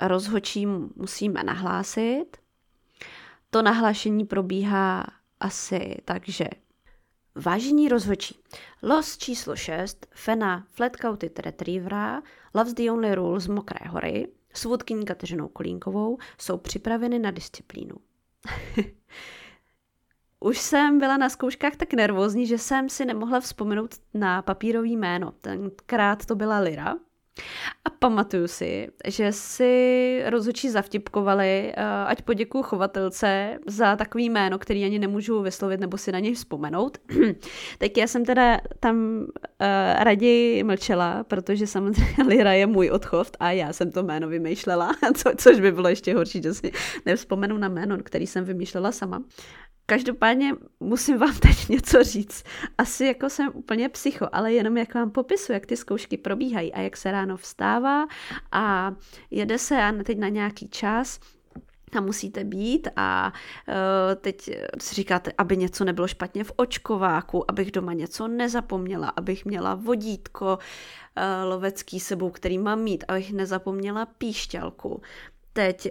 [0.00, 2.26] rozhočím musíme nahlásit.
[3.50, 5.06] To nahlášení probíhá
[5.40, 6.44] asi tak, že
[7.40, 8.38] Vážení rozhodčí,
[8.82, 12.22] los číslo 6 Fena Flatcoated Retrievera
[12.54, 17.94] Loves the Only Rule z Mokré hory s vůdkyní Kateřinou Kolínkovou jsou připraveny na disciplínu.
[20.40, 25.32] Už jsem byla na zkouškách tak nervózní, že jsem si nemohla vzpomenout na papírový jméno.
[25.40, 26.96] Tenkrát to byla Lyra.
[27.84, 29.72] A pamatuju si, že si
[30.26, 36.12] rozhodčí zavtipkovali, eh, ať poděkuju chovatelce za takový jméno, který ani nemůžu vyslovit nebo si
[36.12, 36.98] na něj vzpomenout.
[37.78, 39.66] tak já jsem teda tam uh,
[39.98, 45.30] raději mlčela, protože samozřejmě Lira je můj odchov a já jsem to jméno vymýšlela, co,
[45.36, 46.72] což by bylo ještě horší, že si
[47.06, 49.22] nevzpomenu na jméno, který jsem vymýšlela sama.
[49.90, 52.44] Každopádně musím vám teď něco říct.
[52.78, 56.80] Asi jako jsem úplně psycho, ale jenom jak vám popisu, jak ty zkoušky probíhají a
[56.80, 58.06] jak se ráno vstává
[58.52, 58.94] a
[59.30, 61.20] jede se a teď na nějaký čas
[61.96, 63.32] a musíte být a
[63.68, 63.74] uh,
[64.20, 69.74] teď si říkáte, aby něco nebylo špatně v očkováku, abych doma něco nezapomněla, abych měla
[69.74, 75.02] vodítko uh, lovecký sebou, který mám mít, abych nezapomněla píšťalku.
[75.52, 75.88] Teď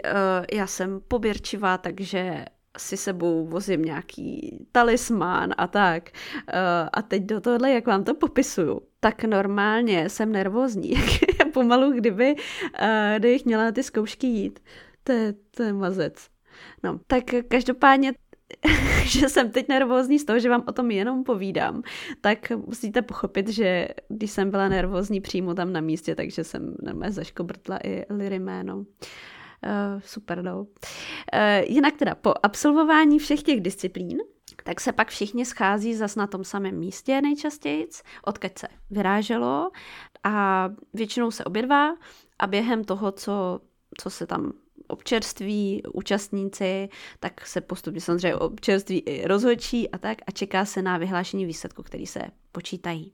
[0.53, 2.45] já jsem poběrčivá, takže
[2.79, 6.09] si sebou vozím nějaký talismán a tak.
[6.35, 10.93] Uh, a teď do tohle, jak vám to popisuju, tak normálně jsem nervózní,
[11.53, 14.59] pomalu, kdyby, uh, kdybych měla ty zkoušky jít.
[15.03, 16.27] To je, to je mazec.
[16.83, 18.13] No, tak každopádně
[19.03, 21.81] že jsem teď nervózní z toho, že vám o tom jenom povídám,
[22.21, 27.13] tak musíte pochopit, že když jsem byla nervózní přímo tam na místě, takže jsem normálně
[27.13, 28.85] zaškobrtla i Liry jméno.
[29.65, 30.59] Uh, super, no.
[30.59, 30.67] Uh,
[31.67, 34.17] jinak teda po absolvování všech těch disciplín,
[34.63, 37.87] tak se pak všichni schází zas na tom samém místě nejčastěji,
[38.23, 39.71] odkud se vyráželo
[40.23, 41.95] a většinou se obědvá
[42.39, 43.59] a během toho, co,
[44.01, 44.53] co se tam
[44.87, 46.89] občerství účastníci,
[47.19, 51.83] tak se postupně samozřejmě občerství i rozhodčí a tak a čeká se na vyhlášení výsledku,
[51.83, 53.13] který se počítají.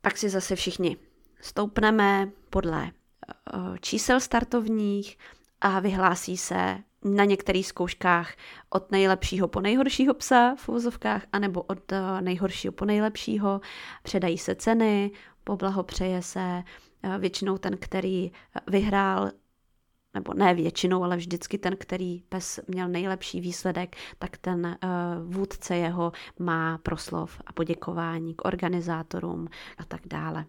[0.00, 0.96] Pak si zase všichni
[1.40, 3.05] stoupneme podle Eh,
[3.80, 5.18] čísel startovních
[5.60, 8.34] a vyhlásí se na některých zkouškách
[8.70, 13.60] od nejlepšího po nejhoršího psa v uvozovkách, anebo od eh, nejhoršího po nejlepšího.
[14.02, 15.10] Předají se ceny,
[15.44, 16.62] poblahopřeje se
[17.02, 18.32] eh, většinou ten, který
[18.66, 19.30] vyhrál
[20.14, 24.78] nebo ne většinou, ale vždycky ten, který pes měl nejlepší výsledek, tak ten
[25.24, 30.44] vůdce jeho má proslov a poděkování k organizátorům a tak dále.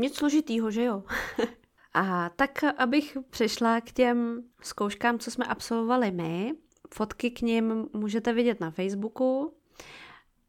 [0.00, 1.02] Nic složitýho, že jo?
[1.94, 6.54] a tak, abych přešla k těm zkouškám, co jsme absolvovali my,
[6.94, 9.54] fotky k nim můžete vidět na Facebooku,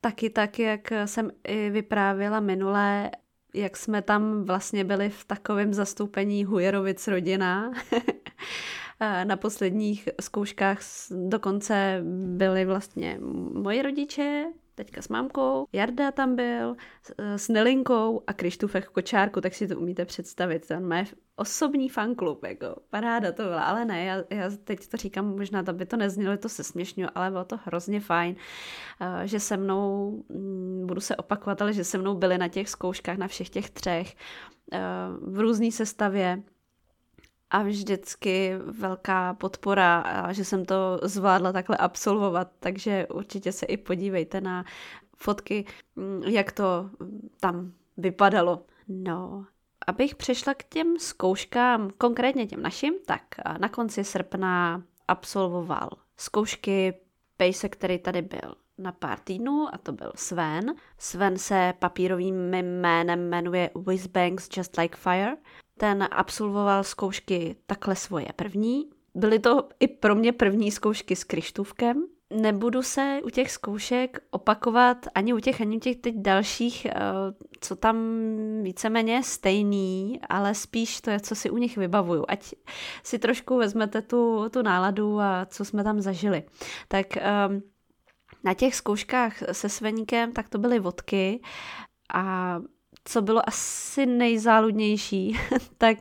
[0.02, 3.12] taky tak, jak jsem i vyprávěla minule,
[3.54, 7.72] jak jsme tam vlastně byli v takovém zastoupení Hujerovic rodina.
[9.24, 10.80] na posledních zkouškách
[11.12, 12.02] dokonce
[12.38, 13.20] byli vlastně
[13.54, 16.76] moji rodiče, teďka s mámkou, Jarda tam byl,
[17.18, 21.04] s Nelinkou a Krištufek Kočárku, tak si to umíte představit, ten má
[21.36, 25.74] osobní fanklub, jako paráda to byla, ale ne, já, já teď to říkám, možná to
[25.74, 28.36] by to neznělo, to se směšňuje, ale bylo to hrozně fajn,
[29.02, 32.70] eh, že se mnou, mm, budu se opakovat, ale že se mnou byli na těch
[32.70, 34.16] zkouškách, na všech těch třech,
[34.74, 34.80] eh,
[35.22, 36.44] v různé sestavě,
[37.50, 44.42] a vždycky velká podpora, že jsem to zvládla takhle absolvovat, takže určitě se i podívejte
[44.42, 44.66] na
[45.18, 46.90] fotky, mm, jak to
[47.40, 48.66] tam vypadalo.
[48.88, 49.46] No,
[49.88, 53.22] abych přešla k těm zkouškám, konkrétně těm našim, tak
[53.58, 56.94] na konci srpna absolvoval zkoušky
[57.38, 60.76] pejse, který tady byl na pár týdnů a to byl Sven.
[60.98, 65.38] Sven se papírovým jménem jmenuje Whizbangs Just Like Fire
[65.78, 68.90] ten absolvoval zkoušky takhle svoje první.
[69.16, 72.06] Byly to i pro mě první zkoušky s Krištůvkem.
[72.34, 76.94] Nebudu se u těch zkoušek opakovat ani u těch, ani u těch teď dalších, eh,
[77.60, 77.98] co tam
[78.62, 82.26] víceméně stejný, ale spíš to je, co si u nich vybavuju.
[82.28, 82.54] Ať
[83.04, 86.44] si trošku vezmete tu, tu náladu a co jsme tam zažili.
[86.88, 87.62] Tak ehm,
[88.44, 91.42] na těch zkouškách se Sveníkem, tak to byly vodky
[92.14, 92.60] a
[93.06, 95.38] co bylo asi nejzáludnější,
[95.78, 95.98] tak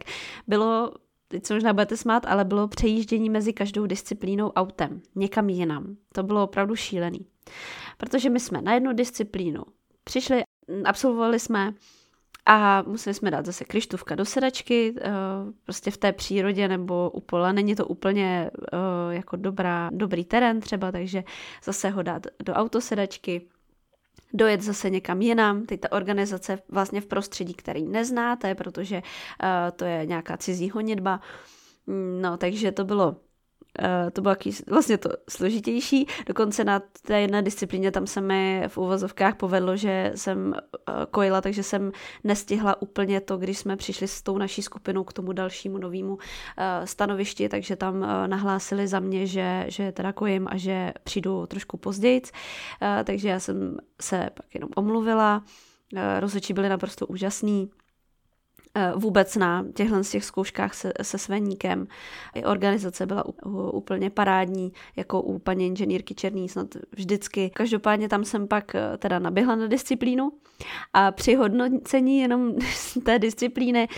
[0.46, 0.92] bylo,
[1.28, 5.96] teď se možná budete smát, ale bylo přejíždění mezi každou disciplínou autem, někam jinam.
[6.14, 7.26] To bylo opravdu šílený.
[7.98, 9.62] Protože my jsme na jednu disciplínu
[10.04, 10.42] přišli,
[10.84, 11.74] absolvovali jsme
[12.46, 15.10] a museli jsme dát zase kryštůvka do sedačky, eh,
[15.64, 17.52] prostě v té přírodě nebo u pola.
[17.52, 21.24] Není to úplně eh, jako dobrá, dobrý terén třeba, takže
[21.64, 23.48] zase ho dát do autosedačky,
[24.35, 25.66] dojet zase někam jinam.
[25.66, 31.20] Teď ta organizace vlastně v prostředí, který neznáte, protože uh, to je nějaká cizí honitba.
[32.20, 33.16] No, takže to bylo
[33.82, 34.34] Uh, to bylo
[34.68, 36.06] vlastně to složitější.
[36.26, 41.40] Dokonce na té jedné disciplíně tam se mi v úvozovkách povedlo, že jsem uh, kojila,
[41.40, 41.92] takže jsem
[42.24, 46.20] nestihla úplně to, když jsme přišli s tou naší skupinou k tomu dalšímu novému uh,
[46.84, 52.22] stanovišti, takže tam nahlásili za mě, že, že teda kojím a že přijdu trošku později.
[53.04, 55.42] Takže já jsem se pak jenom omluvila.
[56.20, 57.70] Rozhodčí byli naprosto úžasní.
[58.76, 61.87] Eh, vůbec na těchhle z těch zkouškách se, se Sveníkem.
[62.34, 63.24] I organizace byla
[63.72, 67.50] úplně parádní, jako u paní inženýrky Černý snad vždycky.
[67.54, 70.32] Každopádně tam jsem pak eh, teda naběhla na disciplínu
[70.92, 72.54] a při hodnocení jenom
[73.04, 73.88] té disciplíny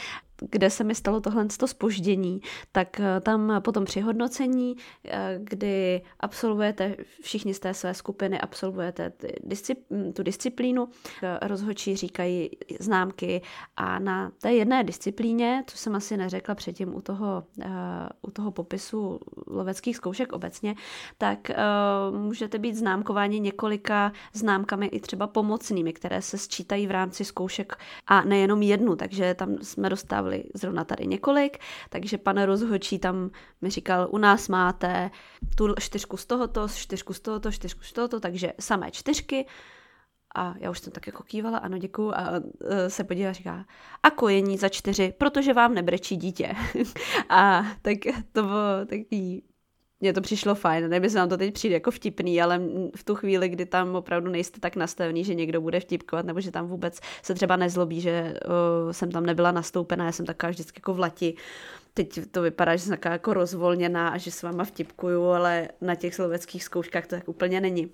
[0.40, 2.40] kde se mi stalo tohle spoždění,
[2.72, 9.12] tak eh, tam potom při hodnocení, eh, kdy absolvujete, všichni z té své skupiny absolvujete
[9.48, 10.88] discipl- tu disciplínu,
[11.22, 13.42] eh, rozhodčí říkají známky
[13.76, 17.44] a na té jedné disciplíně, co jsem asi neřekla předtím u toho,
[18.22, 20.74] u toho popisu loveckých zkoušek obecně,
[21.18, 21.50] tak
[22.10, 28.24] můžete být známkováni několika známkami i třeba pomocnými, které se sčítají v rámci zkoušek a
[28.24, 31.58] nejenom jednu, takže tam jsme dostávali dostávali zrovna tady několik,
[31.90, 35.10] takže pan rozhočí tam mi říkal, u nás máte
[35.56, 39.46] tu čtyřku z tohoto, čtyřku z tohoto, čtyřku z tohoto, takže samé čtyřky,
[40.34, 42.40] a já už jsem tak jako kývala, ano, děkuju, a uh,
[42.88, 43.64] se podívá a říká,
[44.02, 46.54] a kojení za čtyři, protože vám nebrečí dítě.
[47.28, 47.98] a tak
[48.32, 49.42] to bylo takový
[50.00, 52.60] mně to přišlo fajn, nevím, se nám to teď přijde jako vtipný, ale
[52.96, 56.50] v tu chvíli, kdy tam opravdu nejste tak nastavený, že někdo bude vtipkovat, nebo že
[56.50, 58.34] tam vůbec se třeba nezlobí, že
[58.84, 61.34] uh, jsem tam nebyla nastoupená, já jsem taková vždycky jako v lati.
[61.94, 65.94] Teď to vypadá, že jsem taková jako rozvolněná a že s váma vtipkuju, ale na
[65.94, 67.90] těch sloveckých zkouškách to tak úplně není.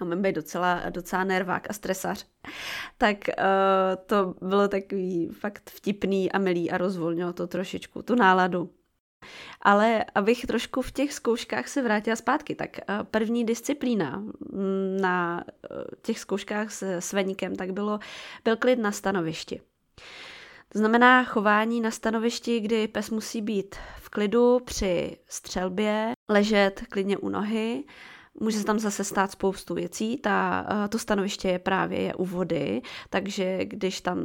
[0.00, 2.26] A mám být docela, docela nervák a stresař.
[2.98, 3.44] Tak uh,
[4.06, 8.70] to bylo takový fakt vtipný a milý a rozvolnilo to trošičku, tu náladu.
[9.62, 15.44] Ale abych trošku v těch zkouškách se vrátila zpátky, tak eh, první disciplína mm, na
[15.46, 15.68] eh,
[16.02, 17.98] těch zkouškách s Sveníkem, tak bylo,
[18.44, 19.60] byl klid na stanovišti.
[20.68, 27.18] To znamená chování na stanovišti, kdy pes musí být v klidu při střelbě, ležet klidně
[27.18, 27.84] u nohy,
[28.40, 30.16] Může se tam zase stát spoustu věcí.
[30.16, 34.18] Ta, eh, to stanoviště je právě je u vody, takže když tam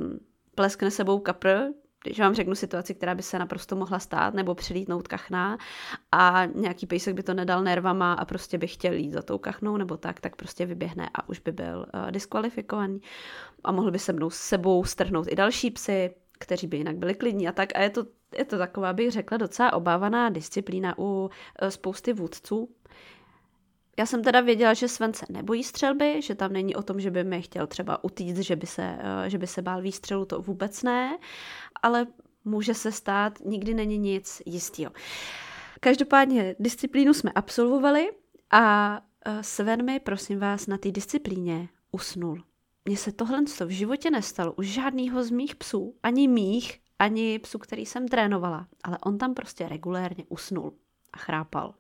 [0.56, 1.58] pleskne sebou kapr,
[2.04, 5.58] když vám řeknu situaci, která by se naprosto mohla stát, nebo přilítnout kachna
[6.12, 9.78] a nějaký pejsek by to nedal nervama a prostě by chtěl jít za tou kachnou
[9.78, 13.02] nebo tak, tak prostě vyběhne a už by byl uh, diskvalifikovaný
[13.64, 17.16] a mohl by se mnou s sebou strhnout i další psy, kteří by jinak byli
[17.16, 17.70] klidní a tak.
[17.76, 18.06] A je to,
[18.38, 22.70] je to taková, bych řekla, docela obávaná disciplína u uh, spousty vůdců,
[23.98, 27.12] já jsem teda věděla, že Sven se nebojí střelby, že tam není o tom, že
[27.12, 30.42] by mi chtěl třeba utíct, že by se, eh, že by se bál výstřelu, to
[30.42, 31.18] vůbec ne,
[31.82, 32.08] ale
[32.46, 34.92] může se stát, nikdy není nic jistého.
[35.80, 38.12] Každopádně disciplínu jsme absolvovali
[38.52, 42.44] a eh, Sven mi, prosím vás, na té disciplíně usnul.
[42.86, 47.60] Mně se tohle v životě nestalo u žádného z mých psů, ani mých, ani psů,
[47.60, 50.74] který jsem trénovala, ale on tam prostě regulérně usnul
[51.14, 51.74] a chrápal.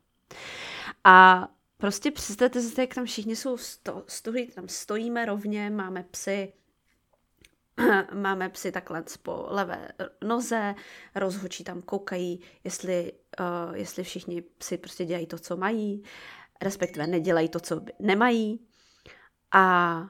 [1.04, 1.48] A
[1.84, 6.54] Prostě představte si, jak tam všichni jsou sto, stojí, tam stojíme rovně, máme psy,
[8.14, 9.92] máme psy takhle po levé
[10.24, 10.76] noze,
[11.16, 16.04] rozhočí tam koukají, jestli, uh, jestli všichni psy prostě dělají to, co mají,
[16.62, 18.68] respektive nedělají to, co nemají.
[19.52, 20.08] A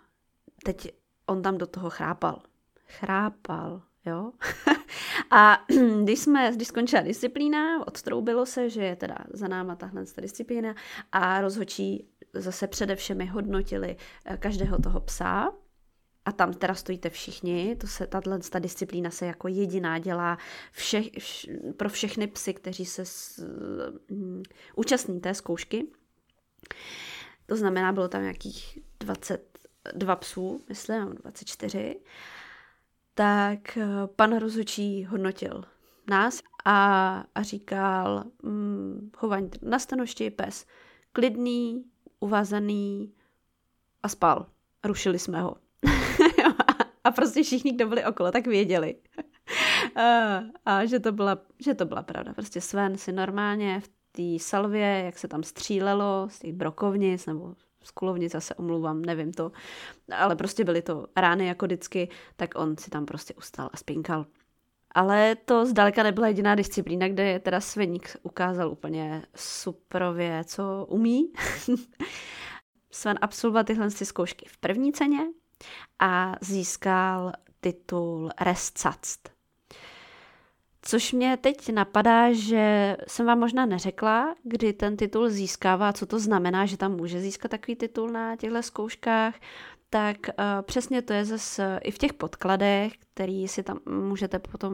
[0.65, 0.91] teď
[1.25, 2.41] on tam do toho chrápal.
[2.87, 4.31] Chrápal, jo.
[5.31, 5.65] a
[6.03, 10.75] když jsme, když skončila disciplína, odtroubilo se, že je teda za náma tahle disciplína
[11.11, 15.51] a rozhočí zase především hodnotili eh, každého toho psa,
[16.25, 20.37] a tam teda stojíte všichni, to se, tato ta disciplína se jako jediná dělá
[20.71, 23.45] vše, vš, pro všechny psy, kteří se s,
[24.09, 24.43] um,
[24.75, 25.87] účastní té zkoušky.
[27.45, 31.99] To znamená, bylo tam nějakých 22 psů, myslím, 24
[33.13, 35.63] tak eh, pan rozhodčí hodnotil
[36.09, 40.65] nás a, a říkal, hm, chování na stanošti, pes
[41.11, 41.85] klidný,
[42.19, 43.13] uvázaný
[44.03, 44.45] a spal.
[44.83, 45.55] Rušili jsme ho.
[47.03, 48.95] a prostě všichni, kdo byli okolo, tak věděli.
[49.95, 52.33] a, a že, to byla, že to byla pravda.
[52.33, 57.55] Prostě Sven si normálně v té salvě, jak se tam střílelo z těch brokovnic nebo
[57.83, 59.51] z kulovnice se omluvám, nevím to,
[60.17, 64.25] ale prostě byly to rány jako vždycky, tak on si tam prostě ustal a spinkal.
[64.95, 71.33] Ale to zdaleka nebyla jediná disciplína, kde teda Sveník ukázal úplně suprově, co umí.
[72.91, 75.19] Sven absolvoval tyhle zkoušky v první ceně
[75.99, 77.31] a získal
[77.61, 79.32] titul Rescatst.
[80.85, 86.19] Což mě teď napadá, že jsem vám možná neřekla, kdy ten titul získává, co to
[86.19, 89.35] znamená, že tam může získat takový titul na těchto zkouškách,
[89.89, 94.73] tak uh, přesně to je zase i v těch podkladech, který si tam můžete potom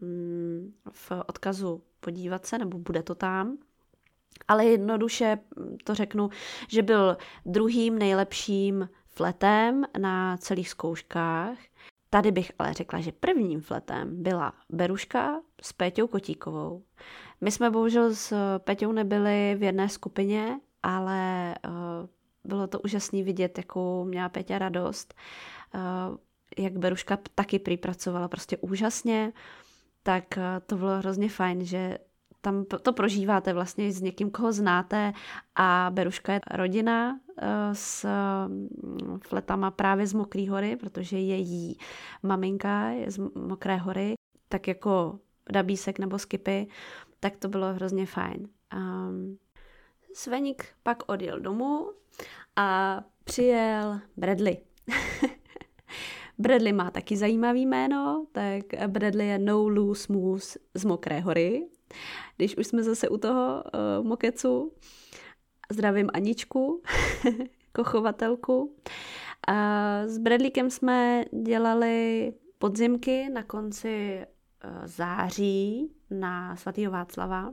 [0.00, 3.58] mm, v odkazu podívat se, nebo bude to tam.
[4.48, 5.38] Ale jednoduše
[5.84, 6.30] to řeknu,
[6.68, 7.16] že byl
[7.46, 11.58] druhým nejlepším fletem na celých zkouškách.
[12.10, 16.82] Tady bych ale řekla, že prvním fletem byla Beruška s Péťou Kotíkovou.
[17.40, 21.72] My jsme bohužel s Péťou nebyli v jedné skupině, ale uh,
[22.44, 25.14] bylo to úžasné vidět, jakou měla Péťa radost,
[25.74, 26.16] uh,
[26.58, 29.32] jak Beruška taky připracovala prostě úžasně,
[30.02, 31.98] tak uh, to bylo hrozně fajn, že
[32.40, 35.12] tam to prožíváte vlastně s někým, koho znáte
[35.54, 38.06] a Beruška je rodina eh, s
[38.46, 41.78] mm, fletama právě z Mokrý hory, protože její
[42.22, 44.14] maminka je z Mokré hory,
[44.48, 45.18] tak jako
[45.52, 46.66] Dabísek nebo Skipy,
[47.20, 48.48] tak to bylo hrozně fajn.
[48.76, 49.38] Um,
[50.14, 51.90] Sveník pak odjel domů
[52.56, 54.58] a přijel Bradley.
[56.38, 61.68] Bradley má taky zajímavý jméno, tak Bradley je No Loose Moose z Mokré hory
[62.36, 63.64] když už jsme zase u toho
[64.00, 64.72] uh, mokecu,
[65.70, 66.82] zdravím Aničku,
[67.72, 68.76] kochovatelku.
[69.48, 69.54] A
[70.06, 74.26] s Bradlíkem jsme dělali podzimky na konci
[74.64, 77.52] uh, září na svatého Václava.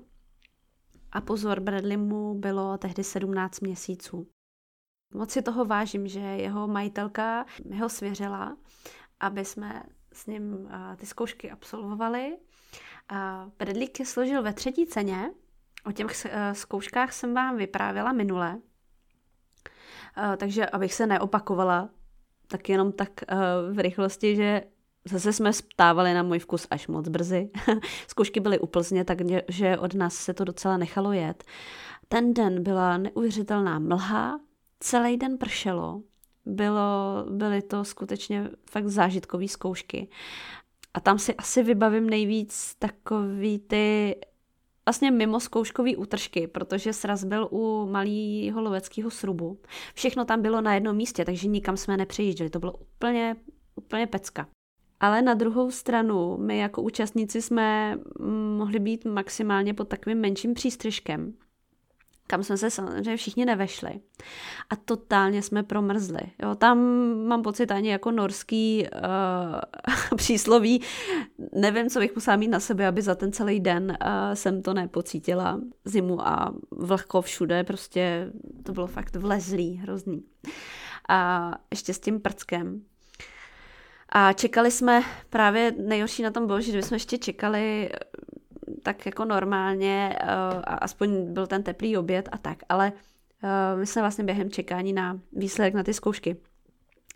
[1.12, 4.28] A pozor, Bradley mu bylo tehdy 17 měsíců.
[5.14, 8.58] Moc si toho vážím, že jeho majitelka mi ho svěřila,
[9.20, 9.84] aby jsme
[10.14, 12.38] s ním uh, ty zkoušky absolvovali
[13.60, 15.32] Bradley složil ve třetí ceně.
[15.86, 18.58] O těch eh, zkouškách jsem vám vyprávěla minule.
[20.18, 21.89] Eh, takže abych se neopakovala,
[22.47, 23.36] tak jenom tak eh,
[23.74, 24.62] v rychlosti, že
[25.05, 27.49] zase jsme stávali na můj vkus až moc brzy.
[28.08, 29.41] Zkoušky byly u Plzně, takže
[29.80, 31.43] od nás se to docela nechalo jet.
[32.08, 34.39] Ten den byla neuvěřitelná mlha,
[34.80, 36.01] celý den pršelo,
[36.45, 40.08] bylo, byly to skutečně fakt zážitkové zkoušky.
[40.94, 44.16] A tam si asi vybavím nejvíc takový ty
[44.86, 49.60] vlastně mimo zkouškový útržky, protože sraz byl u malého loveckého srubu.
[49.94, 52.50] Všechno tam bylo na jednom místě, takže nikam jsme nepřejížděli.
[52.50, 53.36] To bylo úplně,
[53.76, 54.48] úplně pecka.
[55.00, 57.98] Ale na druhou stranu, my jako účastníci jsme
[58.58, 61.34] mohli být maximálně pod takovým menším přístřežkem
[62.28, 64.00] kam jsme se samozřejmě všichni nevešli.
[64.70, 66.22] A totálně jsme promrzli.
[66.44, 66.80] Jo, tam
[67.28, 70.82] mám pocit ani jako norský uh, přísloví.
[71.54, 74.74] Nevím, co bych musela mít na sebe, aby za ten celý den uh, jsem to
[74.74, 75.62] nepocítila.
[75.86, 78.32] Zimu a vlhko všude, prostě
[78.64, 80.24] to bylo fakt vlezlý, hrozný.
[81.10, 82.82] A ještě s tím prckem.
[84.10, 87.90] A čekali jsme, právě nejhorší na tom bylo, že jsme ještě čekali
[88.84, 92.92] tak jako normálně, uh, aspoň byl ten teplý oběd a tak, ale
[93.44, 96.38] uh, my jsme vlastně během čekání na výsledek na ty zkoušky,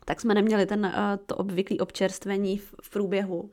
[0.05, 0.91] tak jsme neměli ten, uh,
[1.25, 3.49] to obvyklý občerstvení v, v průběhu.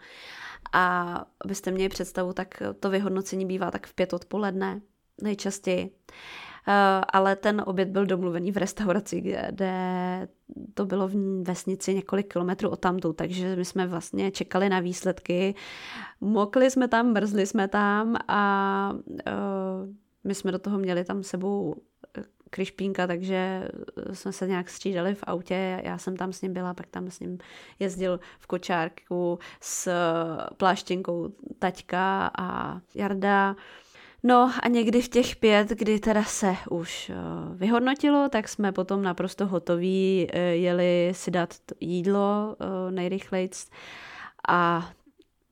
[0.73, 4.81] A abyste měli představu, tak to vyhodnocení bývá tak v pět odpoledne
[5.23, 5.91] nejčastěji.
[6.71, 9.73] Eh, ale ten oběd byl domluvený v restauraci, kde
[10.75, 15.55] to bylo v vesnici několik kilometrů od tamtu, takže my jsme vlastně čekali na výsledky.
[16.21, 19.89] Mokli jsme tam, mrzli jsme tam a uh,
[20.25, 21.75] my jsme do toho měli tam sebou
[22.19, 23.69] eh, Krišpínka, takže
[24.12, 27.21] jsme se nějak střídali v autě, já jsem tam s ním byla, pak tam s
[27.21, 27.39] ním
[27.79, 29.93] jezdil v kočárku s
[30.57, 33.57] pláštěnkou taťka a Jarda.
[34.23, 39.03] No a někdy v těch pět, kdy teda se už uh, vyhodnotilo, tak jsme potom
[39.03, 43.51] naprosto hotoví uh, jeli si dát jídlo uh, nejrychleji
[44.49, 44.91] a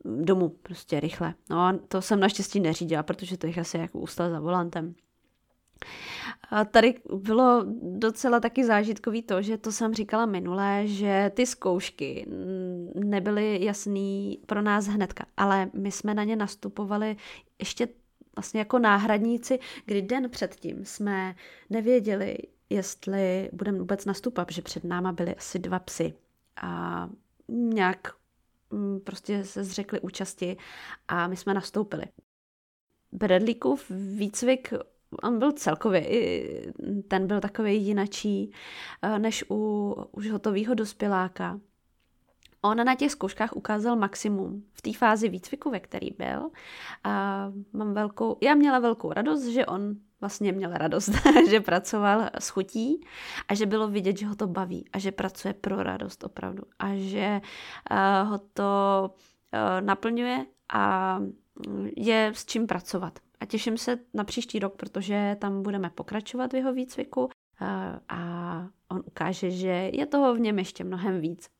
[0.04, 1.34] domů prostě rychle.
[1.50, 4.94] No a to jsem naštěstí neřídila, protože to jich asi jako ústal za volantem.
[6.50, 12.26] A tady bylo docela taky zážitkový to, že to jsem říkala minule, že ty zkoušky
[12.94, 17.16] nebyly jasný pro nás hnedka, ale my jsme na ně nastupovali
[17.58, 17.88] ještě
[18.36, 21.34] vlastně jako náhradníci, kdy den předtím jsme
[21.70, 22.36] nevěděli,
[22.70, 26.14] jestli budeme vůbec nastupat, že před náma byly asi dva psy
[26.62, 27.08] a
[27.48, 28.14] nějak
[28.70, 30.56] mm, prostě se zřekli účasti
[31.08, 32.04] a my jsme nastoupili.
[33.12, 34.72] Bradleyův výcvik,
[35.22, 36.02] on byl celkově,
[37.08, 38.52] ten byl takový jinačí
[39.02, 41.60] eh, než u už hotového dospěláka.
[42.62, 46.50] On na těch zkouškách ukázal maximum v té fázi výcviku, ve který byl.
[47.04, 51.10] A mám velkou, já měla velkou radost, že on vlastně měl radost,
[51.50, 53.06] že pracoval s chutí
[53.48, 56.88] a že bylo vidět, že ho to baví a že pracuje pro radost opravdu a
[56.94, 57.40] že
[57.90, 61.18] uh, ho to uh, naplňuje a
[61.96, 63.18] je s čím pracovat.
[63.40, 67.28] A těším se na příští rok, protože tam budeme pokračovat v jeho výcviku uh,
[68.08, 68.20] a
[68.88, 71.55] on ukáže, že je toho v něm ještě mnohem víc.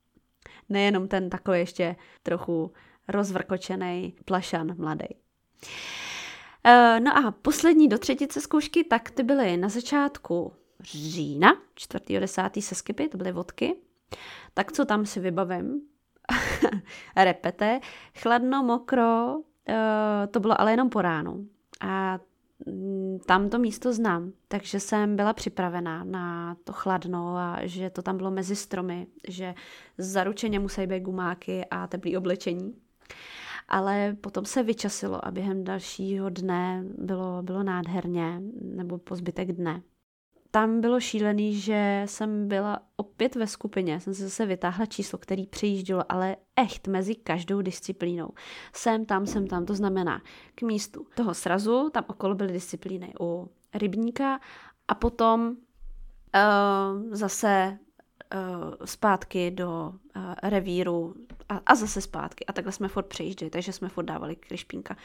[0.69, 2.73] Nejenom ten takový ještě trochu
[3.09, 5.07] rozvrkočený plašan mladý.
[6.64, 12.62] Eh, no a poslední do třetice zkoušky, tak ty byly na začátku října, 4.10.
[12.62, 13.77] se skipy, to byly vodky.
[14.55, 15.81] Tak co tam si vybavím?
[17.17, 17.81] Repete,
[18.19, 19.37] chladno, mokro,
[19.69, 21.47] eh, to bylo ale jenom po ránu.
[21.81, 22.19] A
[23.27, 28.17] tam to místo znám, takže jsem byla připravená na to chladno a že to tam
[28.17, 29.55] bylo mezi stromy, že
[29.99, 32.75] zaručeně musí být gumáky a teplý oblečení
[33.69, 39.83] ale potom se vyčasilo a během dalšího dne bylo, bylo nádherně, nebo po zbytek dne.
[40.57, 45.47] Tam bylo šílený, že jsem byla opět ve skupině, jsem se zase vytáhla číslo, který
[45.47, 48.29] přejíždělo, ale echt mezi každou disciplínou.
[48.73, 50.23] Jsem tam, jsem tam, to znamená
[50.55, 54.41] k místu toho srazu, tam okolo byly disciplíny u rybníka
[54.89, 55.57] a potom uh,
[57.11, 57.79] zase
[58.35, 61.15] uh, zpátky do uh, revíru
[61.49, 62.47] a, a zase zpátky.
[62.47, 64.97] A takhle jsme furt přejížděli, takže jsme furt dávali krišpínka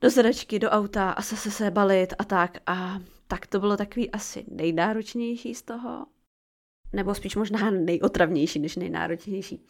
[0.00, 2.58] do sedačky, do auta a zase se balit a tak.
[2.66, 2.98] A
[3.28, 6.06] tak to bylo takový asi nejnáročnější z toho.
[6.92, 9.66] Nebo spíš možná nejotravnější než nejnáročnější.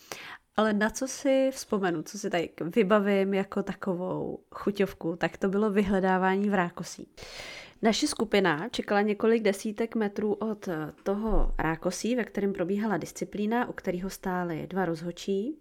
[0.57, 5.71] Ale na co si vzpomenu, co si tady vybavím jako takovou chuťovku, tak to bylo
[5.71, 7.09] vyhledávání v rákosí.
[7.83, 10.69] Naše skupina čekala několik desítek metrů od
[11.03, 15.59] toho rákosí, ve kterém probíhala disciplína, u kterého stály dva rozhočí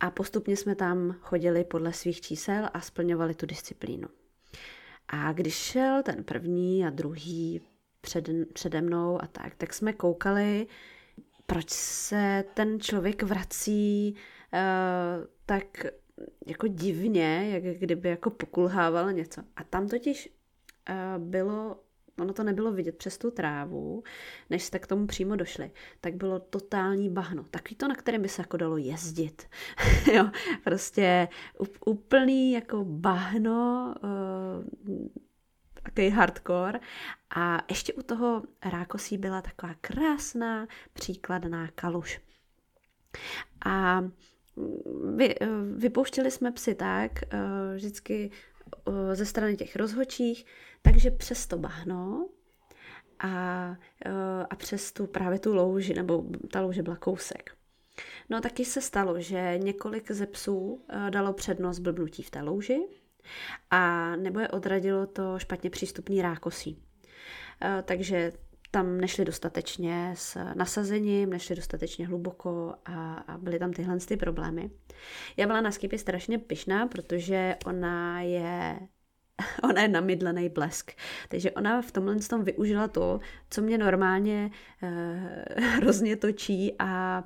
[0.00, 4.08] a postupně jsme tam chodili podle svých čísel a splňovali tu disciplínu.
[5.08, 7.60] A když šel ten první a druhý
[8.00, 10.66] před, přede mnou a tak, tak jsme koukali,
[11.46, 14.14] proč se ten člověk vrací
[14.52, 15.86] uh, tak
[16.46, 19.42] jako divně, jak kdyby jako pokulhával něco.
[19.56, 20.38] A tam totiž
[21.18, 21.80] bylo,
[22.20, 24.02] ono to nebylo vidět přes tu trávu,
[24.50, 27.44] než jste k tomu přímo došli, tak bylo totální bahno.
[27.50, 29.46] Takový to, na kterém by se jako dalo jezdit.
[30.12, 30.30] jo,
[30.64, 31.28] prostě
[31.86, 35.06] úplný jako bahno, uh,
[35.82, 36.80] takový hardcore.
[37.36, 42.20] A ještě u toho rákosí byla taková krásná příkladná kaluž.
[43.64, 44.04] A
[45.16, 45.46] vy, eh,
[45.76, 48.30] vypouštěli jsme psy tak, uh, vždycky
[49.12, 50.46] ze strany těch rozhočích,
[50.82, 52.28] takže přes to bahno
[53.18, 53.30] a,
[54.50, 57.50] a přes tu právě tu louži, nebo ta louže byla kousek.
[58.30, 62.78] No taky se stalo, že několik ze psů dalo přednost blbnutí v té louži
[63.70, 66.82] a nebo je odradilo to špatně přístupný rákosí.
[67.84, 68.32] Takže
[68.70, 74.70] tam nešli dostatečně s nasazením, nešli dostatečně hluboko a, a byly tam tyhle ty problémy.
[75.36, 78.78] Já byla na Skipy strašně pyšná, protože ona je
[79.62, 80.92] ona je namydlený blesk.
[81.28, 83.20] Takže ona v tomhle tom využila to,
[83.50, 84.50] co mě normálně
[84.82, 87.24] uh, hrozně točí a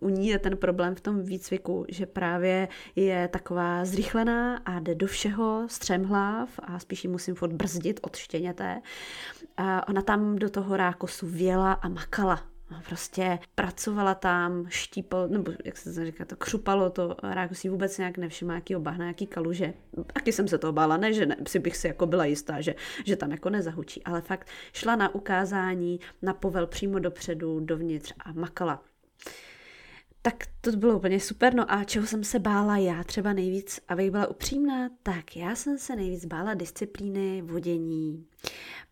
[0.00, 4.80] uh, u ní je ten problém v tom výcviku, že právě je taková zrychlená a
[4.80, 8.80] jde do všeho střemhlav a spíš ji musím furt brzdit od štěněte.
[9.56, 12.53] A ona tam do toho rákosu věla a makala
[12.86, 17.98] prostě pracovala tam, štípalo, nebo jak se to říká, to křupalo to, ráko si vůbec
[17.98, 19.74] nějak nevšimla, jaký bahna, jaký kaluže.
[20.12, 22.74] Taky jsem se toho bála, ne, že ne, si bych si jako byla jistá, že,
[23.04, 28.32] že tam jako nezahučí, ale fakt šla na ukázání, na povel přímo dopředu, dovnitř a
[28.32, 28.82] makala.
[30.22, 31.54] Tak to bylo úplně super.
[31.54, 35.78] No a čeho jsem se bála já třeba nejvíc, abych byla upřímná, tak já jsem
[35.78, 38.26] se nejvíc bála disciplíny, vodění,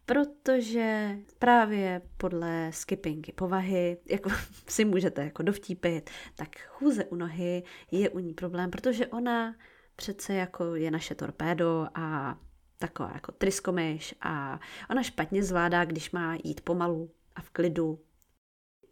[0.07, 4.31] protože právě podle skippingy povahy, jako
[4.69, 9.55] si můžete jako dovtípit, tak chůze u nohy je u ní problém, protože ona
[9.97, 12.39] přece jako je naše torpédo a
[12.79, 17.99] taková jako tryskomyš a ona špatně zvládá, když má jít pomalu a v klidu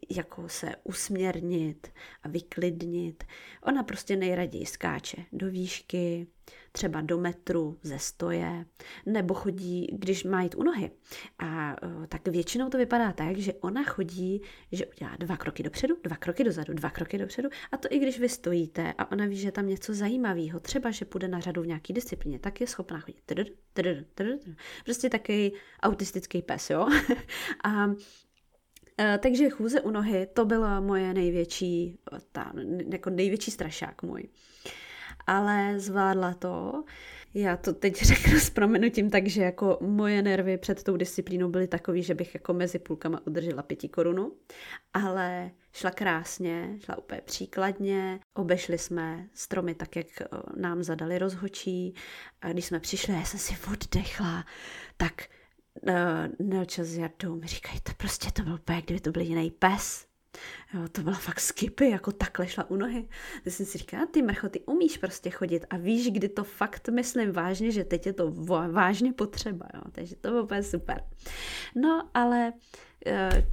[0.09, 1.87] jako se usměrnit
[2.23, 3.23] a vyklidnit.
[3.63, 6.27] Ona prostě nejraději skáče do výšky,
[6.71, 8.65] třeba do metru ze stoje,
[9.05, 10.91] nebo chodí, když má jít u nohy.
[11.39, 11.75] A
[12.07, 14.41] tak většinou to vypadá tak, že ona chodí,
[14.71, 18.19] že udělá dva kroky dopředu, dva kroky dozadu, dva kroky dopředu a to i když
[18.19, 21.67] vy stojíte a ona ví, že tam něco zajímavého, třeba, že půjde na řadu v
[21.67, 23.31] nějaký disciplíně, tak je schopná chodit.
[24.85, 26.87] Prostě takový autistický pes, jo.
[27.63, 27.91] a
[29.19, 31.99] takže chůze u nohy, to byla moje největší,
[32.31, 32.53] ta,
[32.91, 34.23] jako největší strašák můj.
[35.27, 36.83] Ale zvládla to.
[37.33, 42.03] Já to teď řeknu s proměnutím, takže jako moje nervy před tou disciplínou byly takový,
[42.03, 44.33] že bych jako mezi půlkama udržela pěti korunu,
[44.93, 50.25] ale šla krásně, šla úplně příkladně, obešli jsme stromy tak, jak eh,
[50.55, 51.93] nám zadali rozhočí
[52.41, 54.45] a když jsme přišli, já jsem si oddechla,
[54.97, 55.27] tak
[55.81, 59.51] uh, Nelča s Jardou mi říkají, to prostě to byl úplně, kdyby to byl jiný
[59.51, 60.11] pes,
[60.73, 63.07] Jo, to byla fakt skipy, jako takhle šla u nohy.
[63.43, 66.89] Teď jsem si říkala, ty mrcho, ty umíš prostě chodit a víš, kdy to fakt
[66.89, 68.31] myslím vážně, že teď je to
[68.71, 69.81] vážně potřeba, jo.
[69.91, 71.03] Takže to bylo úplně super.
[71.75, 72.53] No, ale eh,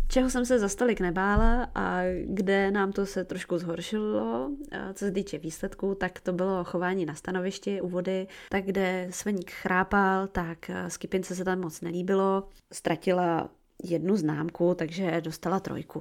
[0.09, 5.05] čeho jsem se za stolik nebála a kde nám to se trošku zhoršilo, eh, co
[5.05, 10.27] se týče výsledků, tak to bylo chování na stanovišti u vody, tak kde Sveník chrápal,
[10.27, 13.51] tak eh, skipince se tam moc nelíbilo, ztratila
[13.85, 16.01] jednu známku, takže dostala trojku.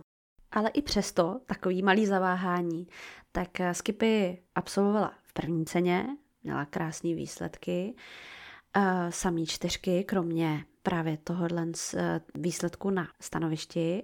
[0.51, 2.87] Ale i přesto, takový malý zaváhání,
[3.31, 6.07] tak eh, Skipy absolvovala v první ceně,
[6.43, 7.95] měla krásné výsledky,
[9.09, 14.03] samý čtyřky, kromě právě tohohle eh, výsledku na stanovišti.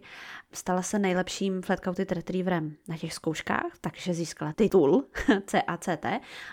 [0.53, 5.05] Stala se nejlepším flatcoated retrieverem na těch zkouškách, takže získala titul
[5.45, 6.05] CACT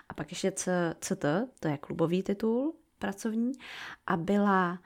[0.08, 0.52] a pak ještě
[1.00, 1.24] CT,
[1.60, 3.52] to je klubový titul pracovní
[4.06, 4.78] a byla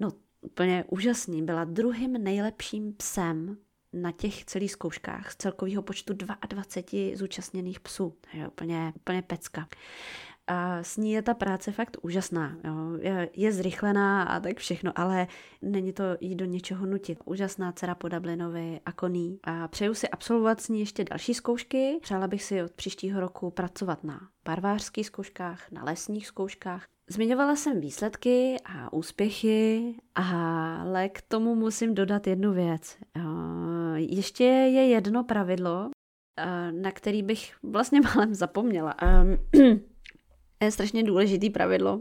[0.00, 0.08] no,
[0.40, 3.56] úplně úžasný, byla druhým nejlepším psem
[3.92, 6.62] na těch celých zkouškách z celkového počtu 22
[7.14, 8.14] zúčastněných psů.
[8.32, 9.68] Je úplně, úplně pecka.
[10.82, 12.56] S ní je ta práce fakt úžasná.
[12.64, 12.74] Jo.
[13.00, 15.26] Je, je zrychlená a tak všechno, ale
[15.62, 17.18] není to jí do něčeho nutit.
[17.24, 19.38] Úžasná dcera po Dublinovi a koní.
[19.44, 21.98] A přeju si absolvovat s ní ještě další zkoušky.
[22.02, 26.86] Přála bych si od příštího roku pracovat na barvářských zkouškách, na lesních zkouškách.
[27.10, 32.98] Zmiňovala jsem výsledky a úspěchy, ale k tomu musím dodat jednu věc.
[33.94, 35.90] Ještě je jedno pravidlo,
[36.70, 38.94] na který bych vlastně málem zapomněla.
[40.60, 42.00] je strašně důležitý pravidlo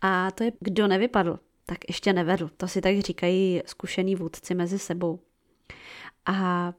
[0.00, 2.50] a to je, kdo nevypadl, tak ještě nevedl.
[2.56, 5.20] To si tak říkají zkušený vůdci mezi sebou.
[6.26, 6.72] A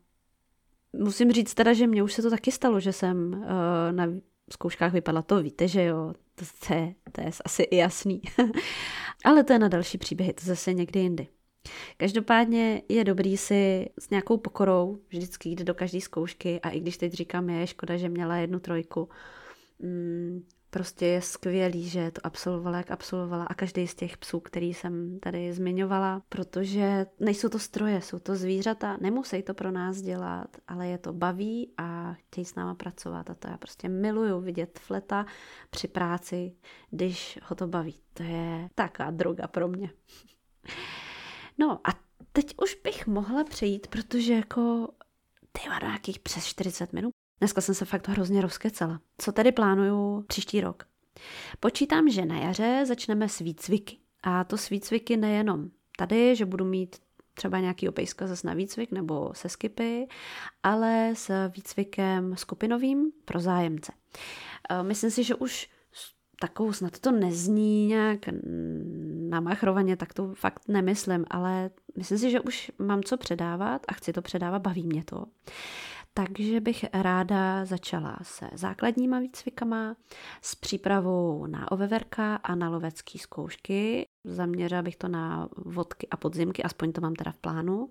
[0.93, 3.41] musím říct teda, že mně už se to taky stalo, že jsem uh,
[3.91, 4.07] na
[4.51, 5.21] zkouškách vypadla.
[5.21, 8.21] To víte, že jo, to, to, je, to je asi i jasný.
[9.25, 11.27] Ale to je na další příběhy, to zase někdy jindy.
[11.97, 16.97] Každopádně je dobrý si s nějakou pokorou vždycky jít do každé zkoušky a i když
[16.97, 19.09] teď říkám, je škoda, že měla jednu trojku,
[19.79, 24.73] mm, prostě je skvělý, že to absolvovala, jak absolvovala a každý z těch psů, který
[24.73, 30.57] jsem tady zmiňovala, protože nejsou to stroje, jsou to zvířata, nemusí to pro nás dělat,
[30.67, 34.79] ale je to baví a chtějí s náma pracovat a to já prostě miluju vidět
[34.79, 35.25] fleta
[35.69, 36.55] při práci,
[36.89, 37.95] když ho to baví.
[38.13, 39.89] To je taká droga pro mě.
[41.61, 41.89] No a
[42.31, 44.89] teď už bych mohla přejít, protože jako
[45.51, 47.11] ty nějakých přes 40 minut.
[47.39, 48.99] Dneska jsem se fakt hrozně rozkecala.
[49.17, 50.83] Co tedy plánuju příští rok?
[51.59, 53.97] Počítám, že na jaře začneme s výcviky.
[54.23, 56.95] A to s výcviky nejenom tady, že budu mít
[57.33, 60.07] třeba nějaký opejska zase na výcvik nebo se skipy,
[60.63, 63.91] ale s výcvikem skupinovým pro zájemce.
[64.69, 65.69] E, myslím si, že už
[66.39, 68.19] takovou snad to nezní nějak
[69.29, 74.13] namachrovaně, tak to fakt nemyslím, ale myslím si, že už mám co předávat a chci
[74.13, 75.25] to předávat, baví mě to.
[76.25, 79.95] Takže bych ráda začala se základníma výcvikama,
[80.41, 84.07] s přípravou na oveverka a na lovecké zkoušky.
[84.23, 87.89] Zaměřila bych to na vodky a podzimky, aspoň to mám teda v plánu.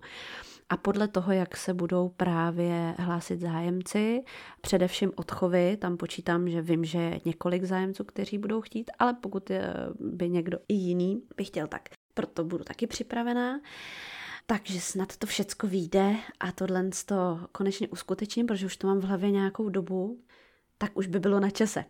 [0.69, 4.23] A podle toho, jak se budou právě hlásit zájemci,
[4.61, 9.51] především odchovy, tam počítám, že vím, že několik zájemců, kteří budou chtít, ale pokud
[9.99, 13.59] by někdo i jiný by chtěl, tak proto budu taky připravená.
[14.49, 19.03] Takže snad to všecko vyjde a tohle to konečně uskutečním, protože už to mám v
[19.03, 20.19] hlavě nějakou dobu,
[20.77, 21.85] tak už by bylo na čase.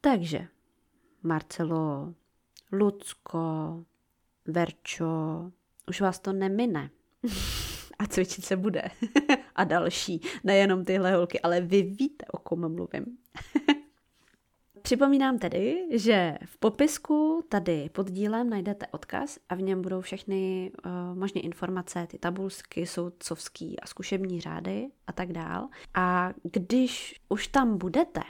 [0.00, 0.46] Takže
[1.22, 2.14] Marcelo,
[2.72, 3.84] Lucko,
[4.46, 5.50] Verčo,
[5.88, 6.90] už vás to nemine.
[7.98, 8.82] a cvičit se bude.
[9.54, 13.18] a další, nejenom tyhle holky, ale vy víte, o kom mluvím.
[14.86, 20.72] Připomínám tedy, že v popisku tady pod dílem najdete odkaz a v něm budou všechny
[20.86, 25.68] uh, možné informace, ty tabulky, soudcovský a zkušební řády a tak dál.
[25.94, 28.20] A když už tam budete,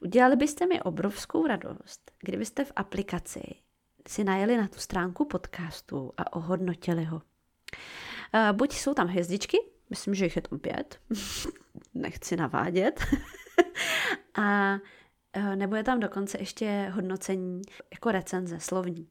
[0.00, 3.42] udělali byste mi obrovskou radost, kdybyste v aplikaci
[4.08, 7.16] si najeli na tu stránku podcastu a ohodnotili ho.
[7.16, 9.58] Uh, buď jsou tam hvězdičky,
[9.90, 11.00] myslím, že jich je tam pět,
[11.94, 13.04] nechci navádět,
[14.38, 14.78] a
[15.54, 17.62] nebo je tam dokonce ještě hodnocení
[17.94, 19.08] jako recenze, slovní.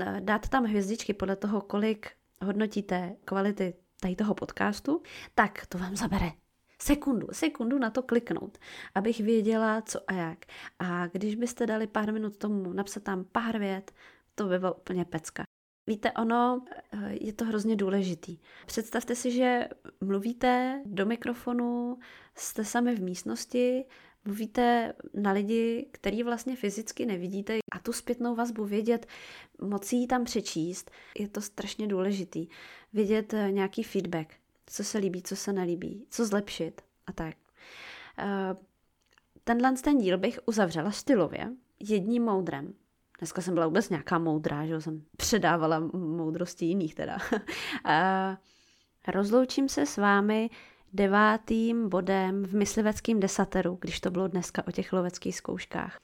[0.00, 2.10] Eh, Dáte tam hvězdičky podle toho, kolik
[2.42, 5.02] hodnotíte kvality tady toho podcastu,
[5.34, 6.32] tak to vám zabere
[6.78, 8.58] sekundu, sekundu na to kliknout,
[8.94, 10.38] abych věděla, co a jak.
[10.78, 13.92] A když byste dali pár minut tomu napsat tam pár vět,
[14.34, 15.44] to by bylo úplně pecka.
[15.86, 16.64] Víte, ono
[17.08, 18.38] je to hrozně důležitý.
[18.66, 19.68] Představte si, že
[20.00, 21.98] mluvíte do mikrofonu,
[22.34, 23.84] jste sami v místnosti,
[24.24, 29.06] mluvíte na lidi, který vlastně fyzicky nevidíte a tu zpětnou vazbu vědět,
[29.60, 32.48] moci ji tam přečíst, je to strašně důležitý.
[32.92, 34.34] Vědět nějaký feedback,
[34.66, 37.36] co se líbí, co se nelíbí, co zlepšit a tak.
[38.18, 38.56] Eh,
[39.44, 41.50] tenhle ten díl bych uzavřela stylově
[41.80, 42.74] jedním moudrem.
[43.18, 47.18] Dneska jsem byla vůbec nějaká moudrá, že jsem předávala moudrosti jiných teda.
[47.84, 48.38] A
[49.08, 50.50] rozloučím se s vámi
[50.94, 56.00] devátým bodem v mysliveckém desateru, když to bylo dneska o těch loveckých zkouškách.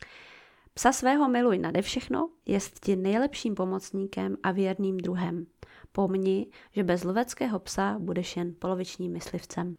[0.75, 5.47] Psa svého miluj nade všechno, jest ti nejlepším pomocníkem a věrným druhem.
[5.93, 9.75] Pomni, že bez loveckého psa budeš jen polovičním myslivcem.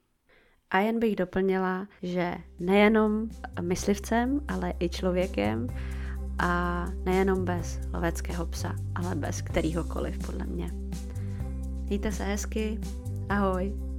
[0.69, 3.29] A jen bych doplnila, že nejenom
[3.61, 5.67] myslivcem, ale i člověkem,
[6.39, 10.71] a nejenom bez loveckého psa, ale bez kterýhokoliv podle mě.
[11.87, 12.79] Mějte se hezky,
[13.29, 13.90] ahoj!